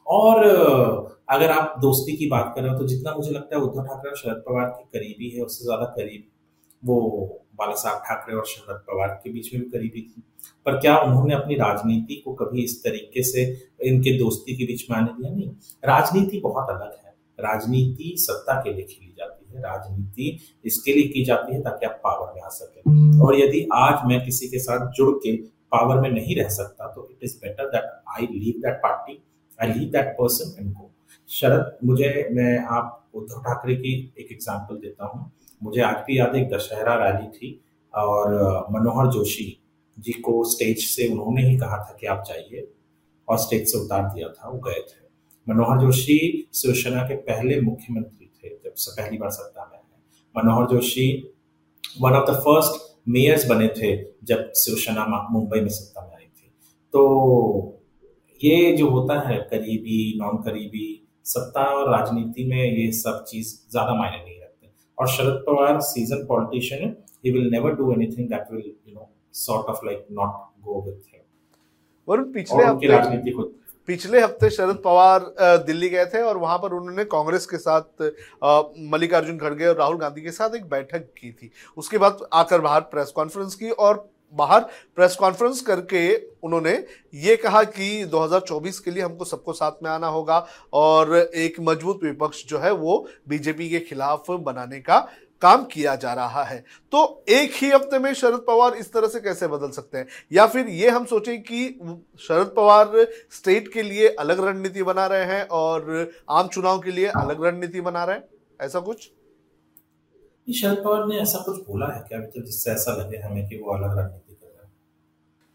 और, 0.08 1.16
अगर 1.30 1.52
आप 1.52 1.76
दोस्ती 1.82 2.16
की 2.18 2.28
बात 2.30 2.52
कर 2.56 2.62
रहे 2.62 2.72
हो 2.72 2.78
तो 2.78 2.88
जितना 2.88 3.16
मुझे 3.16 3.32
लगता 3.32 3.56
है 3.56 3.62
उद्धव 3.62 3.84
ठाकरे 3.84 4.10
और 4.10 4.18
शरद 4.18 4.44
पवार 4.48 4.70
के 4.70 5.00
करीबी 5.00 5.30
है, 5.30 5.42
उससे 5.44 5.66
ज़्यादा 5.66 5.86
करीब 5.98 6.32
वो 6.86 6.98
बाला 7.56 7.76
साहब 7.76 8.02
ठाकरे 8.08 8.36
और 8.36 8.46
शरद 8.48 8.84
पवार 8.88 9.08
के 9.24 9.32
बीच 9.34 9.54
में 9.54 9.62
भी 9.62 9.70
करीबी 9.70 10.02
थी। 10.02 10.24
पर 10.66 10.80
क्या 10.80 10.98
उन्होंने 11.00 11.34
अपनी 11.34 11.56
राजनीति 11.56 12.16
को 12.26 12.34
कभी 12.36 12.64
इस 12.64 12.84
तरीके 12.84 13.24
से 13.24 13.44
इनके 13.84 14.18
दोस्ती 14.18 14.56
के 14.58 14.66
बीच 14.66 14.86
में 14.90 14.98
आने 14.98 15.12
दिया? 15.12 15.32
नहीं। 15.32 15.50
राजनीति 15.86 16.40
बहुत 16.40 16.70
अलग 16.70 16.92
है। 16.96 17.14
राजनीति 17.40 18.14
सत्ता 18.20 18.60
के 18.62 18.74
लिए 18.74 18.86
खेली 18.86 19.14
जाती 19.18 19.54
है। 19.54 19.62
राजनीति 19.62 20.38
इसके 20.66 20.94
लिए 20.94 21.08
की 21.08 21.24
जाती 21.26 21.54
है 21.54 21.62
ताकि 21.62 21.86
आप 21.86 22.00
पावर 22.04 22.34
में 22.36 22.42
आ 22.42 22.50
सके। 22.52 23.20
और 23.26 23.40
यदि 23.40 23.68
आज 23.74 24.08
मैं 24.08 24.24
किसी 24.26 24.48
के 24.48 24.60
साथ 24.60 24.92
जुड़ 24.92 25.14
के 25.18 25.36
पावर 25.72 26.02
में 26.02 26.10
नहीं 26.12 26.36
रह 26.36 26.50
सकता 26.50 26.88
तो 26.88 27.08
it 27.12 27.24
is 27.24 27.38
better 27.38 27.70
that 27.70 27.90
I 28.18 28.28
leave 28.32 28.62
that 28.62 28.76
party 28.84 29.22
I 29.60 29.74
leave 29.74 29.90
that 29.92 30.14
person 30.20 30.56
and 30.60 30.74
go 30.74 30.92
Sharad, 31.30 31.78
मुझे, 31.84 32.30
मैं 32.32 32.58
आप 32.68 33.10
उद्धव 33.16 33.42
ठाकरे 33.44 33.76
की 33.76 33.94
एक 34.20 34.32
एग्ज़ाम्पल 34.32 34.76
देता 34.78 35.06
हूँ। 35.06 35.32
मुझे 35.66 35.82
आज 35.82 35.96
भी 36.08 36.18
याद 36.18 36.36
एक 36.36 36.50
दशहरा 36.50 36.96
रैली 36.98 37.28
थी 37.30 37.50
और 37.94 38.34
मनोहर 38.72 39.08
जोशी 39.12 39.46
जी 39.98 40.12
को 40.22 40.44
स्टेज 40.52 40.86
से 40.86 41.08
उन्होंने 41.08 41.48
ही 41.48 41.58
कहा 41.58 41.78
था 41.80 41.96
कि 42.00 42.08
आप 42.08 42.24
जाइए 42.28 42.68
और 43.28 43.38
स्टेज 43.40 43.72
से 43.72 43.78
उतार 43.78 44.04
दिया 44.06 44.28
था, 44.30 44.50
वो 44.50 44.60
गए 44.60 44.82
थे। 44.82 45.04
मनोहर 45.48 45.80
जोशी 45.82 46.18
शिवसेना 46.56 47.02
के 47.08 47.16
पहले 47.24 47.60
मुख्यमंत्री 47.62 48.26
थे, 48.28 48.50
जब 48.50 48.74
से 48.76 48.92
पहली 48.92 49.18
बार 49.18 49.30
सत्ता 49.32 49.66
में 49.66 49.78
आए 49.78 49.84
Manohar 50.36 50.68
Joshi 50.68 51.08
one 52.02 52.14
of 52.14 52.30
the 52.32 52.36
first 52.38 52.82
mayors 53.10 53.46
बने 53.50 53.68
थे 53.78 53.96
जब 54.26 54.52
शिवसेना 54.58 55.06
मुंबई 55.32 55.60
में 55.62 55.70
सत्ता 55.70 56.06
में 56.08 56.14
आई 56.16 56.26
थी। 56.26 56.52
तो 56.94 57.02
ये 58.42 58.72
जो 58.78 58.90
होता 58.90 59.20
है, 59.30 59.38
करीबी 59.52 59.98
नॉन 60.20 60.38
करीबी 60.44 60.88
सत्ता 61.26 61.64
और 61.76 61.92
राजनीति 61.92 62.44
में 62.46 62.64
ये 62.64 62.92
सब 62.94 63.24
चीज़ 63.30 63.54
ज़्यादा 63.72 63.94
मायने 63.96 64.18
नहीं 64.18 64.35
और 64.98 65.08
शरद 65.10 65.44
पवार 65.48 65.80
सीज़न 65.82 66.26
पॉलिटिशियन 66.28 66.84
है 66.84 66.96
he 67.26 67.32
will 67.36 67.48
never 67.52 67.70
do 67.78 67.86
anything 67.92 68.26
that 68.32 68.50
will 68.52 68.66
you 68.66 68.96
know 68.96 69.06
sort 69.36 69.70
of 69.70 69.80
like 69.86 70.02
not 70.18 70.34
go 70.64 70.82
with 70.88 71.14
him. 71.14 71.22
Varun 72.08 72.32
पिछले 72.34 72.64
हफ़्ते 72.64 72.88
राजनीति 72.88 73.32
खुद। 73.32 73.54
पिछले 73.88 74.22
हफ़्ते 74.22 74.50
शरद 74.50 74.82
पवार 74.84 75.26
दिल्ली 75.66 75.90
गए 75.90 76.06
थे 76.14 76.22
और 76.22 76.38
वहाँ 76.38 76.58
पर 76.58 76.74
उन्होंने 76.74 77.04
कांग्रेस 77.06 77.46
के 77.46 77.58
साथ 77.58 78.02
मल्लिकार्जुन 78.92 79.38
खड़गे 79.38 79.66
और 79.66 79.76
राहुल 79.78 79.98
गांधी 79.98 80.22
के 80.22 80.32
साथ 80.32 80.56
एक 80.56 80.70
बैठक 80.70 81.08
की 81.18 81.32
थी। 81.32 81.52
उसके 81.78 81.98
बाद 81.98 82.26
आकर 82.34 82.62
बाहर 82.62 82.82
प्रेस 82.94 83.12
कॉन्फ्रेंस 83.16 83.56
की 83.56 83.70
और 83.70 84.08
बाहर 84.36 84.60
प्रेस 84.96 85.16
कॉन्फ्रेंस 85.16 85.62
करके 85.62 86.16
उन्होंने 86.44 86.86
ये 87.14 87.36
कहा 87.36 87.64
कि 87.64 88.06
2024 88.06 88.80
के 88.80 88.92
लिए 88.92 89.04
हमको 89.04 89.26
सबको 89.26 89.54
साथ 89.54 89.72
में 89.84 89.92
आना 89.92 90.08
होगा 90.08 90.48
और 90.74 91.16
एक 91.18 91.56
मज़बूत 91.60 92.00
विपक्ष 92.04 92.46
जो 92.46 92.58
है 92.58 92.72
वो 92.72 93.08
बीजेपी 93.30 93.70
के 93.70 93.80
खिलाफ 93.80 94.26
बनाने 94.32 94.80
का 94.80 95.08
काम 95.42 95.64
किया 95.66 95.96
जा 95.96 96.14
रहा 96.14 96.44
है। 96.44 96.64
तो 96.92 97.26
एक 97.30 97.52
ही 97.54 97.72
हफ़्ते 97.72 98.00
में 98.00 98.14
शरद 98.14 98.40
पवार 98.48 98.74
इस 98.74 98.94
तरह 98.94 99.08
से 99.08 99.20
कैसे 99.20 99.48
बदल 99.48 99.70
सकते 99.70 99.98
हैं? 99.98 100.08
या 100.32 100.48
फिर 100.48 100.68
ये 100.68 100.90
हम 100.90 101.06
सोचें 101.06 101.42
कि 101.42 101.80
शरद 102.20 102.54
पवार 102.56 102.92
स्टेट 103.32 103.74
के 103.74 103.82
लिए 103.82 104.08
अलग 104.08 104.46
रणनीति 104.46 104.84
बना 104.84 105.06
रहे 105.06 105.26
हैं 105.26 105.48
और 105.48 106.12
आम 106.30 106.48
चुनाव 106.48 106.80
के 106.80 106.92
लिए 106.92 107.06
अलग 107.06 107.46
रणनीति 107.46 107.82
बना 107.82 108.04
रहे 108.04 108.16
हैं? 108.16 108.24
ऐसा 108.62 108.80
कुछ? 108.80 109.12
शरद 110.62 110.84
पवार 110.86 111.08
ने 111.08 111.16
ऐसा 111.16 111.38
कुछ 111.38 111.58
बोला 111.58 111.86
है 111.86 112.02
क्या? 112.08 112.42
जिससे 112.42 112.72
ऐसा 112.72 112.92
लगे 112.92 113.18
हमें 113.18 113.50
कि 113.50 113.56
वो 113.56 113.74
अलग 113.74 114.00
रणनीति 114.00 114.25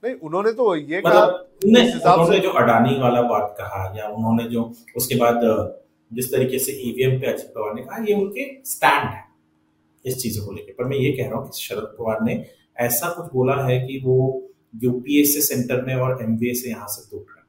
नहीं 0.03 0.15
उन्होंने 0.19 0.53
तो 0.53 0.75
ये 0.77 0.99
मतलब 0.99 1.47
कहा 1.65 2.15
उन्होंने 2.15 2.39
जो 2.39 2.51
अडानी 2.59 2.99
वाला 3.01 3.23
बात 3.25 3.55
कहा 3.59 3.83
या 3.97 4.09
उन्होंने 4.11 4.45
जो 4.51 4.63
उसके 4.97 5.15
बाद 5.17 5.41
जिस 6.11 6.33
तरीके 6.33 6.59
से 6.59 6.73
ईवीएम 6.85 7.21
पे 7.21 7.27
अजित 7.27 7.53
पवार 7.57 7.75
ने 7.75 7.83
कहा 7.83 8.05
ये 8.05 8.15
उनके 8.15 8.47
स्टैंड 8.67 9.09
है 9.09 9.25
इस 10.05 10.23
चीज़ों 10.23 10.45
को 10.47 10.53
लेकर 10.53 10.73
पर 10.73 10.89
मैं 10.89 10.97
ये 10.99 11.11
कह 11.13 11.29
रहा 11.29 11.39
हूँ 11.39 11.49
कि 11.49 11.63
शरद 11.63 11.95
पवार 11.99 12.23
ने 12.23 12.45
ऐसा 12.81 13.11
कुछ 13.11 13.33
बोला 13.33 13.55
है 13.65 13.79
कि 13.81 14.01
वो 14.05 14.17
यूपीएससी 14.83 15.41
सेंटर 15.43 15.85
में 15.85 15.95
और 15.97 16.23
एमबीए 16.23 16.55
से 16.55 16.69
यहाँ 16.71 16.87
से 16.89 17.09
टूट 17.11 17.27
रहा 17.29 17.41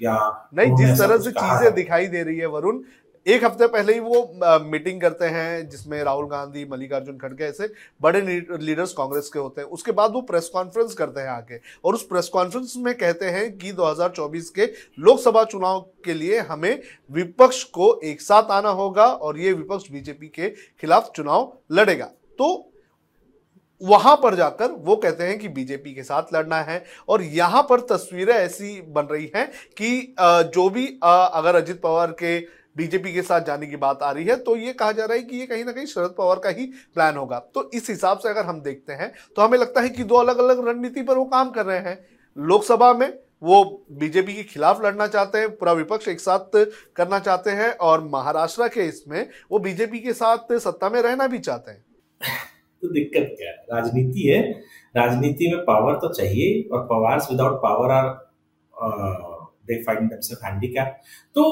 या 0.00 0.16
नहीं 0.54 0.76
जिस 0.76 0.98
तरह 0.98 1.18
से 1.18 1.30
चीज़ें 1.32 1.74
दिखाई 1.74 2.06
दे 2.08 2.22
रही 2.22 2.38
है 2.38 2.46
वरुण 2.48 2.78
एक 3.26 3.44
हफ़्ते 3.44 3.66
पहले 3.66 3.92
ही 3.92 4.00
वो 4.00 4.60
मीटिंग 4.64 5.00
करते 5.00 5.24
हैं, 5.24 5.68
जिसमें 5.68 6.02
राहुल 6.04 6.26
गांधी, 6.26 6.64
मल्लिकार्जुन 6.64 7.16
खड़गे 7.18 7.44
ऐसे 7.44 7.68
बड़े 8.00 8.20
लीडर्स 8.20 8.92
कांग्रेस 8.92 9.28
के 9.32 9.38
होते 9.38 9.60
हैं। 9.60 9.68
उसके 9.68 9.92
बाद 9.92 10.12
वो 10.12 10.20
प्रेस 10.22 10.48
कॉन्फ्रेंस 10.52 10.94
करते 10.94 11.20
हैं 11.20 11.28
आके। 11.28 11.56
और 11.84 11.94
उस 11.94 12.06
प्रेस 12.06 12.28
कॉन्फ्रेंस 12.28 12.74
में 12.78 12.94
कहते 12.94 13.26
हैं 13.26 13.56
कि 13.58 13.72
2024 13.72 14.48
के 14.50 14.66
लोकसभा 14.98 15.44
चुनाव 15.44 15.80
के 16.04 16.14
लिए 16.14 16.38
हमें 16.40 16.80
विपक्ष 17.10 17.62
को 17.64 17.94
एक 18.04 18.20
साथ 18.20 18.50
आना 18.50 18.70
होगा 18.70 19.06
और 19.06 19.38
ये 19.38 19.52
विपक्ष 19.52 19.90
बीजेपी 19.90 20.28
के 20.28 20.48
खिलाफ 20.50 21.10
चुनाव 21.16 21.52
लड़ेगा। 21.72 22.10
तो 22.38 22.66
वहाँ 23.80 24.14
पर 24.22 24.34
जाकर 24.34 24.70
वो 24.78 24.94
कहते 24.96 25.24
हैं 25.24 25.38
कि 25.38 25.48
बीजेपी 25.50 25.94
के 25.94 26.02
साथ 26.02 26.34
लड़ना 26.34 26.60
है 26.62 26.82
और 27.08 27.22
यहाँ 27.22 27.62
पर 27.62 27.80
तस्वीरें 27.90 28.34
ऐसी 28.34 28.80
बन 28.88 29.02
रही 29.02 29.30
हैं 29.36 29.46
कि 29.76 30.14
जो 30.18 30.68
भी 30.70 30.86
अगर 31.02 31.56
अजित 31.56 31.80
पवार 31.82 32.10
के 32.22 32.38
बीजेपी 32.76 33.12
के 33.12 33.22
साथ 33.22 33.40
जाने 33.40 33.66
की 33.66 33.76
बात 33.76 34.02
आ 34.02 34.10
रही 34.10 34.24
है 34.24 34.36
तो 34.36 34.56
ये 34.56 34.72
कहा 34.72 34.92
जा 34.92 35.04
रहा 35.04 35.16
है 35.16 35.22
कि 35.22 35.36
ये 35.36 35.46
कहीं 35.46 35.64
ना 35.64 35.72
कहीं 35.72 35.86
शरद 35.86 36.14
पवार 36.18 36.38
का 36.38 36.48
ही 36.50 36.66
प्लान 36.94 37.16
होगा। 37.16 37.38
तो 37.54 37.70
इस 37.74 37.88
हिसाब 37.90 38.18
से 38.18 38.28
अगर 38.28 38.44
हम 38.44 38.60
देखते 38.60 38.92
हैं 38.92 39.12
तो 39.36 39.42
हमें 39.42 39.58
लगता 39.58 39.80
है 39.80 39.88
कि 39.88 40.04
दो 40.04 40.16
अलग 40.16 40.38
अलग 40.38 40.68
रणनीति 40.68 41.02
पर 41.02 41.16
वो 41.16 41.24
काम 41.26 41.50
कर 41.50 41.66
रहे 41.66 41.78
हैं। 41.80 41.98
लोकसभा 42.36 42.92
में 42.94 43.12
वो 43.42 43.86
बीजेपी 43.92 44.34
के 44.34 44.42
खिलाफ 44.42 44.84
लड़ना 44.84 45.06
चाहते 45.06 45.38
हैं, 45.38 45.48
पूरा 45.50 45.72
विपक्ष 45.72 46.08
एक 46.08 46.20
साथ 46.20 46.56
करना 46.96 47.18
चाहते 47.18 47.50
हैं, 47.50 47.70
और 47.70 48.04
महाराष्ट्र 48.04 48.68
के 48.68 48.80
इसमें 48.80 49.28
वो 49.52 49.58
बीजेपी 49.58 50.00
के 50.00 50.12
साथ 50.12 50.52
सत्ता 50.58 50.88
में 50.90 51.00
रहना 51.02 51.26
भी 51.26 51.38
चाहते 51.38 51.70
हैं। 51.70 51.84
तो 52.82 52.88
दिक्कत 52.88 53.34
क्या 53.38 53.50
है? 53.50 53.56
राजनीति 53.72 54.26
है। 54.28 54.40
राजनीति 54.96 55.52
में 55.54 55.64
पावर 55.64 55.94
तो 55.94 56.12
चाहिए, 56.12 56.68
और 56.68 56.84
powers 56.84 57.30
without 57.30 57.56
power 57.62 57.90
are 57.90 58.08
they 59.70 59.82
find 59.82 60.02
themselves 60.02 60.44
handicap 60.44 61.00
तो 61.36 61.46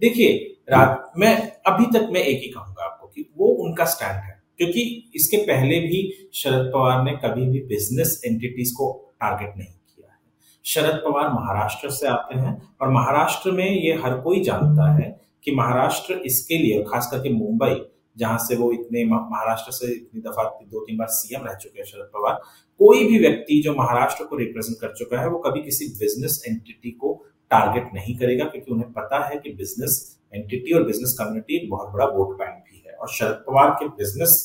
देखिए, 0.00 0.32
रात, 0.70 1.12
मैं 1.18 1.36
अभी 1.66 1.86
तक 1.92 2.08
मैं 2.12 2.20
एक 2.22 2.42
ही 2.42 2.48
कहूँगा 2.48 2.84
आपको 2.84 3.06
कि 3.06 3.30
वो 3.38 3.48
उनका 3.64 3.84
स्टैंड 3.86 4.16
है। 4.16 4.36
क्योंकि 4.58 4.82
इसके 5.14 5.36
पहले 5.46 5.78
भी 5.80 5.98
शरद 6.34 6.70
पवार 6.74 7.02
ने 7.04 7.12
कभी 7.24 7.46
भी 7.46 7.60
बिज़नेस 7.66 8.20
एंटिटीज 8.26 8.70
को 8.70 8.86
टारगेट 9.20 9.52
नहीं 9.56 9.66
किया 9.66 10.10
है। 10.12 10.18
शरद 10.64 11.00
पवार 11.04 11.28
महाराष्ट्र 11.28 11.90
से 11.90 12.06
आते 12.08 12.38
हैं 12.38 12.56
और 12.80 12.90
महाराष्ट्र 12.90 13.50
में 13.50 13.70
ये 13.70 13.92
हर 14.04 14.16
कोई 14.20 14.40
जानता 14.44 14.92
है 14.94 15.08
कि 15.44 15.54
महाराष्ट्र 15.54 16.14
इसके 16.26 16.58
लिए, 16.58 16.82
खास 16.82 17.08
करके 17.12 17.32
मुंबई, 17.34 17.80
जहाँ 18.16 18.38
से 18.38 18.56
वो 18.56 18.70
इतने 18.72 19.04
महाराष्ट्र 19.04 19.72
से 19.72 19.92
इतनी 19.92 20.20
दफ़ा 20.20 20.44
दो 20.62 20.84
तीन 20.84 20.96
बार 20.98 21.08
सीएम 21.08 21.44
रह 21.46 21.54
चुके 21.54 21.78
हैं 21.78 21.86
शरद 21.86 22.10
पवार, 22.14 22.40
कोई 22.80 23.04
भी 23.04 23.18
व्यक्ति 23.18 23.60
जो 23.64 23.74
महाराष्ट्र 23.74 24.24
को 24.24 24.36
रिप्रेजेंट 24.36 24.78
कर 24.80 24.94
चुका 24.94 25.20
है, 25.20 25.28
वो 25.28 25.38
कभी 25.38 25.62
किसी 25.62 25.86
बिज़नेस 25.98 26.42
एंटिटी 26.48 26.90
को 26.90 27.14
टारगेट 27.50 27.94
नहीं 27.94 28.16
करेगा, 28.18 28.44
क्योंकि 28.44 28.72
उन्हें 28.72 28.92
पता 28.92 29.24
है 29.28 29.38
कि 29.38 29.52
बिज़नेस 29.54 29.94
एंटिटी 30.32 30.72
और 30.72 30.84
बिज़नेस 30.84 31.16
कम्युनिटी 31.18 31.66
बहुत 31.68 31.92
बड़ा 31.92 32.06
वोट 32.08 32.36
बैंक 32.38 32.62
भी 32.62 32.82
है। 32.86 32.92
और 32.92 33.08
शरद 33.10 33.42
पवार 33.46 33.70
के 33.72 33.88
बिज़नेस 33.96 34.36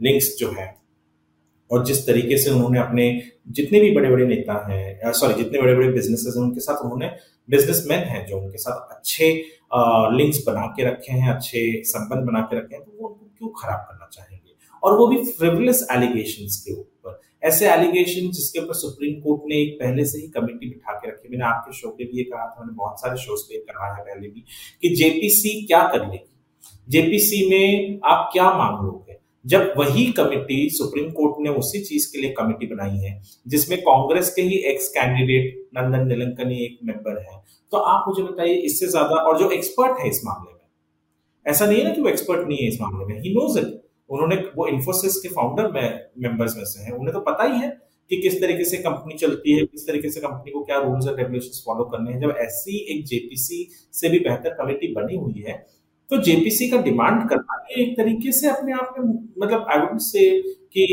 लिंक्स 0.00 0.34
जो 0.38 0.50
है, 0.50 0.74
और 1.70 1.84
जिस 1.84 2.06
तरीके 2.06 2.36
से 2.38 2.50
उन्होंने 2.50 2.78
अपने 2.80 3.06
जितने 3.50 3.80
भी 3.80 3.90
बड़े 3.94 4.10
बड़े 4.10 4.26
नेता 4.26 4.54
हैं 4.68 5.12
सॉरी 5.14 5.34
जितने 5.34 5.60
बड़े 5.60 5.74
बड़े 5.74 5.88
बिजनेसेस 5.90 6.34
हैं, 6.36 6.42
उनके 6.42 6.60
साथ 6.60 6.84
उन्होंने 6.84 7.10
बिजनेसमैन 7.48 8.02
हैं 8.04 8.26
जो 8.26 8.38
उनके 8.38 8.58
साथ 8.58 8.94
अच्छे 8.96 9.32
लिंक्स 10.12 10.42
बना 10.46 10.66
के 10.76 10.84
रखे 10.84 11.12
हैं, 11.12 11.34
अच्छे 11.34 11.82
संबंध 11.86 12.26
बना 12.26 12.40
के 12.42 12.58
रखे 12.58 12.74
हैं 12.74 12.84
तो 12.84 12.92
वो 12.92 13.08
उनको 13.08 13.26
क्यों 13.38 13.50
खराब 13.60 13.86
करना 13.88 14.08
चाहेंगे? 14.12 14.54
और 14.82 14.96
वो 14.98 15.06
भी 15.06 15.22
फ्रिवलेस 15.32 15.86
एलिगेशन 15.92 16.46
के 16.64 16.72
ऊपर। 16.72 16.99
ऐसे 17.42 17.68
एलिगेशन 17.68 18.30
जिसके 18.30 18.58
ऊपर 18.58 18.74
सुप्रीम 18.76 19.20
कोर्ट 19.20 19.42
ने 19.48 19.60
एक 19.62 19.76
पहले 19.76 20.04
से 20.04 20.18
ही 20.18 20.26
कमेटी 20.30 20.68
बिठा 20.68 20.92
के 20.94 21.08
रखी। 21.08 21.28
मैंने 21.28 21.44
आपके 21.46 21.76
शो 21.76 21.90
भी 21.90 22.10
ये 22.14 22.24
कहा 22.24 22.46
था, 22.46 22.60
मैंने 22.60 22.76
बहुत 22.76 23.00
सारे 23.00 23.16
शोज़ 23.18 23.42
पे 23.42 23.58
कहा 23.62 23.94
है 23.94 24.02
पहले 24.02 24.28
भी 24.28 24.44
कि 24.82 24.94
जेपीसी 24.96 25.60
क्या 25.66 25.82
कर 25.88 26.00
लेगी 26.02 26.26
जेपीसी 26.88 27.48
में 27.50 27.98
आप 28.04 28.28
क्या 28.32 28.50
मांग 28.54 28.84
लोगे 28.84 29.18
जब 29.44 29.72
वही 29.76 30.04
कमेटी 30.12 30.58
सुप्रीम 30.70 31.10
कोर्ट 31.12 31.36
ने 31.40 31.50
उसी 31.58 31.80
चीज़ 31.82 32.06
के 32.12 32.20
लिए 32.20 32.30
कमेटी 32.32 32.66
बनाई 32.66 32.96
है, 32.98 33.20
जिसमें 33.46 33.78
कांग्रेस 33.80 34.32
के 34.34 34.42
ही 34.42 34.56
एक्स 34.70 34.88
कैंडिडेट 34.90 35.68
नंदन 35.76 36.06
निलंकनी 36.08 36.64
एक 36.64 36.78
मेंबर 36.84 37.20
है 37.20 37.38
तो 37.72 37.78
आप 37.78 38.04
मुझे 38.08 38.22
बताइए 38.22 38.54
इससे 38.62 38.86
ज़्यादा 38.88 39.16
और 39.20 39.38
जो 39.38 39.50
एक्सपर्ट 39.52 40.00
है 40.00 40.08
इस 40.08 40.20
मामले 40.24 40.52
में। 40.52 40.58
ऐसा 41.46 41.66
नहीं 41.66 41.78
है 41.78 41.84
ना 41.84 41.90
कि 41.90 42.00
वो 42.00 42.08
एक्सपर्ट 42.08 42.48
नहीं 42.48 42.58
है 42.58 42.68
इस 42.68 42.80
मामले 42.80 43.04
में। 43.06 43.20
ही 43.22 43.34
नोज़ 43.34 43.58
इट 43.58 43.80
उन्होंने 44.10 44.36
वो 44.56 44.66
इन्फोसिस 44.68 45.16
के 45.16 45.28
फाउंडर 45.30 45.70
में 45.72 46.00
मेंबर्स 46.18 46.56
में 46.56 46.64
से 46.66 46.82
हैं। 46.82 46.92
उन्हें 46.92 47.12
तो 47.12 47.20
पता 47.22 47.44
ही 47.44 47.60
है 47.60 47.68
कि 48.10 48.20
किस 48.22 48.40
तरीके 48.40 48.64
से 48.64 48.76
कंपनी 48.78 49.16
चलती 49.16 49.52
है, 49.52 49.64
किस 49.64 49.86
तरीके 49.86 50.10
से 50.10 50.20
कंपनी 50.20 50.52
को 50.52 50.62
क्या 50.64 50.78
रूल्स 50.78 51.06
एंड 51.08 51.18
रेगुलेशंस 51.18 51.62
फॉलो 51.66 51.84
करने 51.86 52.12
हैं। 52.12 52.20
जब 52.20 52.34
ऐसी 52.40 52.78
एक 52.92 53.04
जेपीसी 53.06 53.66
से 53.94 54.08
भी 54.08 54.18
बेहतर 54.20 54.54
कमेटी 54.54 54.92
बनी 54.94 55.16
हुई 55.16 55.44
है 55.46 55.54
तो 56.10 56.16
जेपीसी 56.22 56.68
का 56.70 56.80
डिमांड 56.82 57.28
करना 57.30 57.56
ये 57.70 57.82
एक 57.82 57.96
तरीके 57.96 58.32
से 58.32 58.48
अपने 58.50 58.72
आप 58.74 58.94
में 58.98 59.04
मतलब 59.38 59.66
आई 59.70 59.78
वुड 59.80 59.98
से 60.02 60.30
कि 60.42 60.86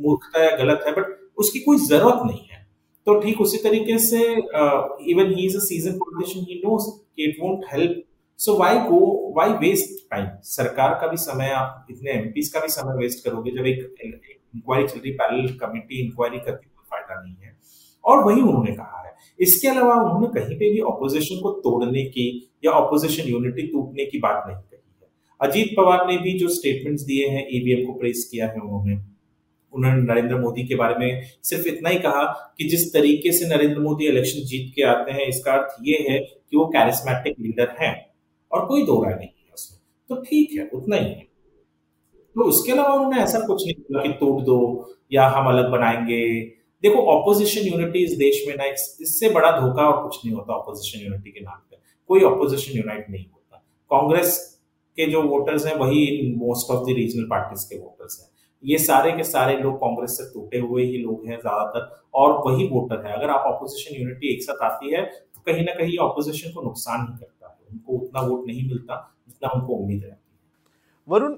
मूर्खता 0.00 0.42
या 0.44 0.56
गलत 0.56 0.84
है 0.86 0.92
बट 0.92 1.16
उसकी 1.38 1.58
कोई 1.60 1.78
ज़रूरत 1.78 2.22
नहीं 2.26 2.46
है। 2.46 2.58
तो 3.06 3.18
ठीक 3.20 3.40
उसी 3.40 3.58
तरीके 3.58 3.98
से 4.00 4.18
even 5.10 5.32
he 5.34 5.46
is 5.46 5.56
a 5.56 5.60
seasoned 5.62 5.92
politician 5.98 6.46
he 6.48 6.60
knows 6.64 6.88
it 7.18 7.36
won't 7.42 7.64
help 7.72 8.02
so 8.40 8.56
why 8.56 8.76
go 8.76 8.98
why 9.36 9.50
waste 9.50 10.10
time 10.10 10.26
सरकार 10.42 10.94
का 10.94 11.06
भी 11.06 11.16
समय 11.16 11.48
आप 11.48 11.86
इतने 11.90 12.10
एमपीज 12.10 12.48
का 12.48 12.60
भी 12.60 12.68
समय 12.68 12.96
वेस्ट 12.98 13.24
करोगे 13.24 13.50
जब 13.50 13.66
एक 13.66 13.94
इंक्वायरी 14.54 14.86
चल 14.88 14.98
रही 14.98 15.12
पैरल 15.12 15.48
कमेटी 15.48 16.04
इंक्वायरी 16.04 16.38
करके 16.38 16.68
कोई 16.68 16.84
फ़ायदा 16.90 17.22
नहीं 17.22 17.34
है। 17.42 17.56
और 18.04 18.24
वही 18.24 18.42
उन्होंने 18.42 18.72
कहा 18.72 19.02
है। 19.06 19.12
इसके 19.40 19.68
अलावा 19.68 19.94
उन्होंने 19.94 20.40
कहीं 20.40 20.56
पे 20.56 20.72
भी 20.72 20.80
ऑपोजिशन 20.80 21.40
को 21.42 21.50
तोड़ने 21.50 22.04
की 22.04 22.52
या 22.64 22.70
ऑपोजिशन 22.70 23.28
यूनिटी 23.28 23.66
टूटने 23.66 24.04
की 24.04 24.18
बात 24.18 24.44
नहीं 24.46 24.56
कही 24.56 25.02
है। 25.02 25.50
अजीत 25.50 25.76
पवार 25.76 26.06
ने 26.06 26.18
भी 26.18 26.38
जो 26.38 26.48
स्टेटमेंट्स 26.48 27.02
दिए 27.02 27.28
हैं 27.28 27.46
ईवीएम 27.52 27.86
को 27.86 27.92
प्रेस 27.92 28.28
किया 28.32 28.46
है 28.46 28.54
उन्होंने। 28.54 28.96
उन्होंने 29.72 30.02
नरेंद्र 30.02 30.36
मोदी 30.36 30.66
के 30.66 30.74
बारे 30.74 30.94
में 30.94 31.22
सिर्फ़ 31.42 31.68
इतना 31.68 31.88
ही 31.88 31.98
कहा 31.98 32.54
कि 32.58 32.68
जिस 32.68 32.92
तरीके 32.92 33.32
से 33.32 33.56
नरेंद्र 33.56 33.80
मोदी 33.80 34.06
इलेक्शन 34.06 34.40
जीत 34.40 34.72
के 34.76 34.82
आते 34.82 35.12
हैं, 35.12 35.26
इसका 35.26 35.52
अर्थ 35.52 35.76
ये 35.82 36.06
है 36.10 36.18
कि 36.18 36.56
वो 36.56 36.66
कैरिस्मेटिक 36.66 37.36
लीडर 37.40 37.76
हैं। 37.80 38.09
और 38.52 38.66
कोई 38.66 38.86
दो 38.86 39.02
राय 39.04 39.14
नहीं 39.14 39.28
है 39.28 39.52
उसमें। 39.54 39.78
तो 40.10 40.22
ठीक 40.22 40.58
है, 40.58 40.68
उतना 40.74 40.96
ही 40.96 41.04
है। 41.04 41.26
तो 42.36 42.42
उसके 42.42 42.72
अलावा 42.72 42.94
उन्होंने 42.94 43.22
ऐसा 43.22 43.38
कुछ 43.38 43.64
नहीं 43.66 43.74
बोला 43.74 44.02
कि 44.02 44.12
तोड़ 44.20 44.40
दो 44.42 44.58
या 45.12 45.26
हम 45.28 45.48
अलग 45.48 45.70
बनाएँगे। 45.70 46.22
देखो 46.82 47.02
ऑपोजिशन 47.12 47.66
यूनिटी 47.66 48.04
इस 48.04 48.12
देश 48.18 48.44
में 48.48 48.54
ना 48.56 48.64
इससे 48.64 49.30
बड़ा 49.30 49.50
धोखा 49.60 49.86
और 49.88 50.02
कुछ 50.02 50.24
नहीं 50.24 50.34
होता 50.36 50.54
ऑपोजिशन 50.54 51.04
यूनिटी 51.04 51.30
के 51.30 51.40
नाम 51.40 51.58
पे। 51.70 51.76
कोई 52.10 52.22
ऑपोजिशन 52.24 52.78
यूनाइट 52.78 53.10
नहीं 53.10 53.24
होता। 53.24 53.56
कांग्रेस 53.90 54.38
के 54.98 55.06
जो 55.06 55.22
वोटर्स 55.22 55.66
हैं, 55.66 55.74
वही 55.76 56.34
most 56.36 56.70
of 56.70 56.84
the 56.84 56.94
regional 56.96 57.24
parties 57.24 57.68
के 57.68 57.78
वोटर्स 57.78 58.18
हैं। 58.20 58.28
ये 58.64 58.78
सारे 58.78 59.12
के 59.12 59.24
सारे 59.24 59.56
लोग 59.56 59.76
कांग्रेस 59.76 60.16
से 60.18 60.24
टूटे 60.32 60.58
हुए 60.58 60.84
ही 60.84 60.98
लोग 60.98 61.26
हैं 61.26 61.38
ज़्यादातर, 61.40 61.90
और 62.14 62.32
वही 62.46 62.66
वोटर 62.68 63.06
है। 63.06 63.12
अगर 63.12 63.30
आप 63.30 63.44
ऑपोजिशन 63.46 64.00
यूनिटी 64.00 64.32
एक 64.34 64.42
साथ 64.42 64.64
आती 64.64 64.92
है 64.94 65.04
तो 65.04 65.42
कहीं 65.46 65.64
ना 65.64 65.72
कहीं 65.74 65.96
ऑपोजिशन 66.00 66.52
को 66.52 66.62
नुकसान 66.62 67.00
ही 67.02 67.18
करता 67.18 67.39
उनको 67.72 67.92
उतना 67.92 68.20
वोट 68.20 68.46
नहीं 68.46 68.68
मिलता 68.68 69.16
जितना 69.28 69.50
उनको 69.50 69.74
उम्मीद 69.74 70.04
रहती 70.04 70.10
है। 70.10 70.30
वरुण 71.08 71.36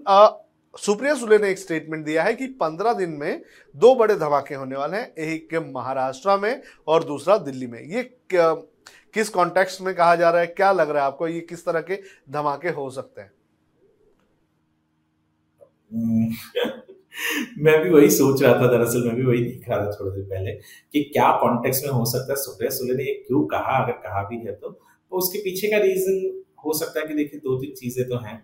सुप्रिया 0.78 1.14
सुले 1.14 1.38
ने 1.38 1.50
एक 1.50 1.58
स्टेटमेंट 1.58 2.04
दिया 2.04 2.22
है 2.22 2.34
कि 2.34 2.46
पंद्रह 2.46 2.92
दिन 2.92 3.10
में 3.10 3.42
दो 3.76 3.94
बड़े 3.94 4.14
धमाके 4.14 4.54
होने 4.54 4.76
वाले 4.76 4.96
हैं 4.96 5.14
एक 5.14 5.72
महाराष्ट्र 5.74 6.38
में 6.38 6.62
और 6.88 7.04
दूसरा 7.04 7.38
दिल्ली 7.38 7.66
में। 7.66 7.80
ये 7.80 8.18
किस 9.14 9.28
कॉन्टेक्स्ट 9.28 9.80
में 9.80 9.94
कहा 9.94 10.14
जा 10.16 10.30
रहा 10.30 10.40
है 10.40 10.46
क्या 10.46 10.72
लग 10.72 10.90
रहा 10.90 11.02
है 11.02 11.06
आपको 11.06 11.28
ये 11.28 11.40
किस 11.40 11.64
तरह 11.66 11.80
के 11.80 12.00
धमाके 12.30 12.68
हो 12.68 12.90
सकते 12.90 13.20
हैं? 13.20 13.32
मैं 17.58 17.84
भी 17.84 17.90
वही 17.90 18.10
सोच 18.10 18.42
रहा 18.42 18.54
था 18.54 18.66
दरअसल 18.66 19.06
मैं 19.06 19.16
भी 19.16 19.22
वही 19.22 19.44
देख 19.44 19.68
रहा 19.68 19.78
था 19.78 19.90
थोड़ी 19.90 20.10
देर 20.16 20.24
पहले 20.24 20.52
कि 20.92 21.02
क्या 21.02 21.32
कॉन्टेक्स्ट 21.32 21.84
में 21.84 21.90
हो 21.90 22.04
सकता 22.04 22.32
है। 22.32 22.36
सुप्रिया 22.36 22.70
सुले 22.70 22.94
ने 22.94 23.04
क्यों 23.04 23.46
कहा 23.46 23.82
अगर 23.84 23.92
कहा 23.92 24.22
भी 24.28 24.36
है 24.36 24.52
तो। 24.52 24.80
उसके 25.14 25.38
पीछे 25.38 25.68
का 25.68 25.78
रीजन 25.78 26.16
हो 26.64 26.72
सकता 26.78 27.00
है 27.00 27.06
कि 27.06 27.14
देखिए 27.14 27.40
दो 27.40 27.56
तीन 27.60 27.72
चीज़ें 27.74 28.04
तो 28.08 28.16
हैं 28.24 28.36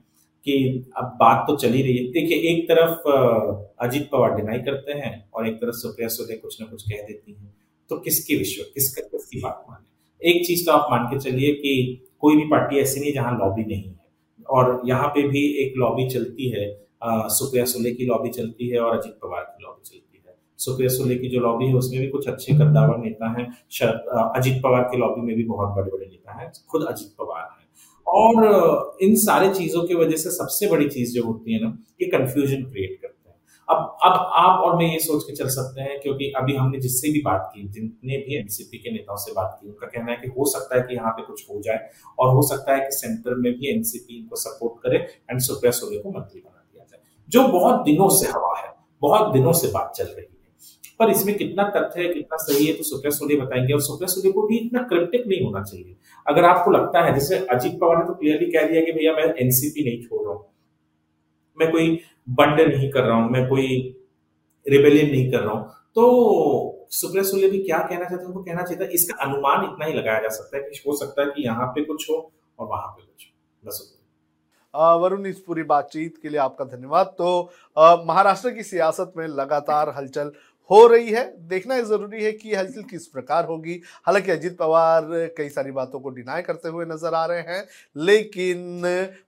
कि 0.46 0.54
अब 0.96 1.04
बात 1.20 1.44
तो 1.48 1.56
चली 1.56 1.82
रही 1.82 1.96
है। 1.96 2.04
देखिए, 2.12 2.38
एक 2.50 2.64
तरफ़ 2.68 3.08
अजीत 3.86 4.08
पवार 4.12 4.34
डिनाई 4.36 4.58
करते 4.62 4.92
हैं 4.92 5.12
और 5.34 5.48
एक 5.48 5.54
तरफ़ 5.54 5.74
सुप्रिया 5.76 6.08
सुले 6.08 6.36
कुछ 6.36 6.60
ना 6.60 6.66
कुछ 6.66 6.82
कह 6.82 7.02
देती 7.02 7.32
हैं। 7.32 7.54
तो 7.90 7.98
किसकी 8.00 8.36
विश्व, 8.36 8.62
किसका, 8.74 9.02
किसकी 9.02 9.40
बात 9.40 9.64
माने 9.70 9.86
एक 10.20 10.46
चीज़ 10.46 10.64
तो 10.66 10.72
आप 10.72 10.88
मान 10.90 11.04
के 11.06 11.18
चलिए 11.20 11.52
कि 11.54 11.72
कोई 12.20 12.36
भी 12.36 12.44
पार्टी 12.50 12.78
ऐसी 12.78 13.00
नहीं 13.00 13.12
जहाँ 13.12 13.32
लॉबी 13.38 13.64
नहीं 13.64 13.82
है। 13.82 13.96
और 14.48 14.80
यहाँ 14.86 15.08
पे 15.08 15.22
भी 15.28 15.42
एक 15.62 15.74
लॉबी 15.78 16.08
चलती 16.10 16.48
है 16.50 16.66
सुप्रिया 17.30 17.64
सुले 17.64 17.90
की 17.90 18.06
लॉबी 18.06 18.30
चलती 18.30 18.68
है 18.68 18.80
और 18.80 18.98
अजीत 18.98 19.12
पवार 19.22 19.42
की 19.42 19.64
लॉबी 19.64 19.82
चलती 19.84 19.98
है। 19.98 20.07
सुप्रिया 20.58 20.88
सुले 20.88 21.14
की 21.14 21.28
जो 21.28 21.40
लॉबी 21.40 21.66
है, 21.66 21.74
उसमें 21.74 22.00
भी 22.00 22.08
कुछ 22.08 22.28
अच्छे 22.28 22.54
कद्दावर 22.54 22.96
नेता 22.98 23.30
हैं। 23.30 23.46
अजीत 24.36 24.62
पवार 24.62 24.82
की 24.82 24.96
लॉबी 24.96 25.20
में 25.20 25.34
भी 25.36 25.44
बहुत 25.44 25.76
बड़े 25.76 25.90
बड़े 25.90 26.06
नेता 26.06 26.40
हैं। 26.40 26.52
खुद 26.70 26.86
अजीत 26.88 27.14
पवार 27.18 27.42
है। 27.42 27.66
और 28.06 28.96
इन 29.02 29.14
सारे 29.16 29.48
चीज़ों 29.54 29.82
की 29.82 29.94
वजह 29.94 30.16
से 30.16 30.30
सबसे 30.30 30.66
बड़ी 30.66 30.88
चीज़ 30.88 31.14
जो 31.14 31.22
होती 31.24 31.52
है 31.52 31.62
ना, 31.64 31.78
ये 32.02 32.08
कंफ्यूजन 32.08 32.62
क्रिएट 32.62 32.98
करते 33.02 33.30
हैं। 33.30 33.36
अब 33.68 33.96
अब 34.02 34.12
आप 34.34 34.60
और 34.60 34.76
मैं 34.76 34.86
ये 34.92 34.98
सोच 34.98 35.22
के 35.22 35.34
चल 35.36 35.48
सकते 35.48 35.80
हैं, 35.80 36.00
क्योंकि 36.00 36.30
अभी 36.36 36.54
हमने 36.56 36.78
जिससे 36.78 37.12
भी 37.12 37.20
बात 37.20 37.50
की, 37.54 37.68
जितने 37.68 38.16
भी 38.16 38.36
एनसीपी 38.36 38.78
के 38.78 38.90
नेताओं 38.90 39.16
से 39.16 39.32
बात 39.32 39.58
की, 39.60 39.68
उनका 39.68 39.86
कहना 39.86 40.12
है 40.12 40.16
कि 40.16 40.28
हो 40.28 40.44
सकता 40.44 40.76
है 40.76 40.82
कि 40.82 40.94
यहाँ 40.94 41.12
पे 41.12 41.22
कुछ 41.22 41.44
हो 41.50 41.60
जाए, 41.62 41.88
और 42.18 42.34
हो 42.34 42.42
सकता 42.42 42.74
है 42.74 42.80
कि 42.80 42.90
सेंटर 42.90 43.34
में 43.34 43.52
भी 43.52 43.70
एनसीपी 43.74 44.18
इनको 44.18 44.36
सपोर्ट 44.36 44.82
करे 44.82 44.98
एंड 45.30 45.40
सुप्रिया 45.40 45.70
सोले 45.70 45.98
को 45.98 46.10
मंत्री 46.10 46.40
बना 46.40 46.64
दिया 46.72 46.84
जाए। 46.84 47.00
जो 47.28 47.46
बहुत 47.48 47.84
दिनों 47.84 48.08
से 48.08 48.28
हवा 48.28 48.58
है, 48.58 48.74
बहुत 49.02 49.32
दिनों 49.32 49.52
से 49.52 49.68
बात 49.68 49.92
चल 49.96 50.04
रही 50.04 50.26
है 50.30 50.37
पर 51.00 51.10
इसमें 51.10 51.36
कितना 51.36 51.64
तथ्य 51.70 52.02
है, 52.02 52.12
कितना 52.12 52.36
सही 52.38 52.66
है 52.66 52.72
तो 52.74 52.82
सुप्रिया 52.82 53.10
सोले 53.10 53.36
बताएँगे। 53.36 53.72
और 53.72 53.80
सुप्रिया 53.80 54.08
सोले 54.08 54.32
को 54.32 54.46
भी 54.46 54.56
इतना 54.58 54.82
क्रिप्टिक 54.84 55.26
नहीं 55.26 55.44
होना 55.44 55.62
चाहिए। 55.62 55.96
अगर 56.26 56.44
आपको 56.44 56.70
लगता 56.70 57.04
है, 57.04 57.12
जैसे 57.14 57.38
अजीत 57.48 57.78
पवार 57.80 57.96
ने 57.98 58.04
तो 58.06 58.14
क्लियरली 58.14 58.50
कह 58.52 58.66
दिया 58.68 58.80
कि 58.84 58.92
भैया, 58.92 59.12
मैं 59.12 59.34
एनसीपी 59.36 59.84
नहीं 59.84 60.02
छोड़ 60.02 60.22
रहा 60.22 60.34
हूँ। 60.34 60.44
मैं 61.58 61.70
कोई 61.72 62.00
बंड 62.30 62.60
नहीं 62.62 62.90
कर 62.90 63.02
रहा 63.02 63.16
हूँ, 63.16 63.30
मैं 63.30 63.48
कोई 63.48 63.66
रिबेलियन 64.66 65.10
नहीं 65.10 65.30
कर 65.32 65.40
रहा 65.40 65.52
हूँ। 65.52 65.68
तो 65.94 66.04
सुप्रिया 66.92 67.22
सुले 67.24 67.48
भी 67.50 67.58
क्या 67.60 67.78
कहना 67.80 68.04
चाहते 68.04 68.16
हैं? 68.16 68.24
उनको 68.24 68.42
कहना 68.42 68.62
चाहिए 68.62 68.88
इसका 68.94 69.16
अनुमान 69.24 69.64
इतना 69.64 69.86
ही 69.86 69.92
लगाया 69.92 70.20
जा 70.20 70.28
सकता 70.30 70.56
है 70.56 70.62
कि 70.62 70.82
हो 70.86 70.96
सकता 70.96 71.22
है 71.22 71.28
कि 71.28 71.44
यहाँ 71.44 71.66
पे 71.68 71.84
कुछ 71.84 72.08
हो 72.10 72.16
और 72.58 72.66
वहाँ 72.66 72.88
पे 72.88 73.02
कुछ 73.02 73.24
हो। 73.24 73.68
बस 73.68 73.94
वरुण, 74.74 75.26
इस 75.26 75.38
पूरी 75.40 75.62
बातचीत 75.64 76.16
के 76.22 76.28
लिए 76.28 76.38
आपका 76.40 76.64
धन्यवाद। 76.66 77.06
तो 77.18 77.28
महाराष्ट्र 78.06 78.50
की 78.50 78.62
सियासत 78.62 79.12
में 79.16 79.26
लगातार 79.28 79.88
हलचल 79.96 80.30
हो 80.70 80.86
रही 80.86 81.10
है, 81.10 81.24
देखना 81.48 81.80
ज़रूरी 81.80 82.24
है 82.24 82.32
कि 82.32 82.54
हलचल 82.54 82.82
किस 82.84 83.06
प्रकार 83.08 83.44
होगी। 83.44 83.80
हालाँकि 84.06 84.30
अजीत 84.30 84.56
पवार 84.58 85.04
कई 85.36 85.48
सारी 85.48 85.70
बातों 85.72 86.00
को 86.00 86.10
डिनाई 86.10 86.42
करते 86.42 86.68
हुए 86.68 86.84
नज़र 86.86 87.14
आ 87.14 87.24
रहे 87.26 87.40
हैं, 87.42 87.64
लेकिन 87.96 88.82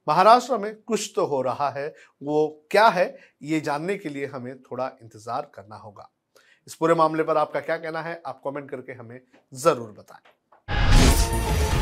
महाराष्ट्र 0.08 0.58
में 0.58 0.74
कुछ 0.76 1.12
तो 1.16 1.26
हो 1.26 1.42
रहा 1.42 1.70
है, 1.70 1.86
वो 2.22 2.66
क्या 2.70 2.86
है, 2.88 3.16
ये 3.42 3.60
जानने 3.60 3.96
के 3.96 4.08
लिए 4.08 4.26
हमें 4.26 4.56
थोड़ा 4.62 4.90
इंतज़ार 5.02 5.50
करना 5.54 5.76
होगा। 5.76 6.10
इस 6.66 6.74
पूरे 6.74 6.94
मामले 6.94 7.22
पर 7.22 7.36
आपका 7.36 7.60
क्या 7.60 7.76
कहना 7.78 8.02
है, 8.02 8.20
आप 8.26 8.40
कमेंट 8.44 8.70
करके 8.70 8.92
हमें 8.92 9.20
ज़रूर 9.52 9.90
बताएँ। 9.92 11.79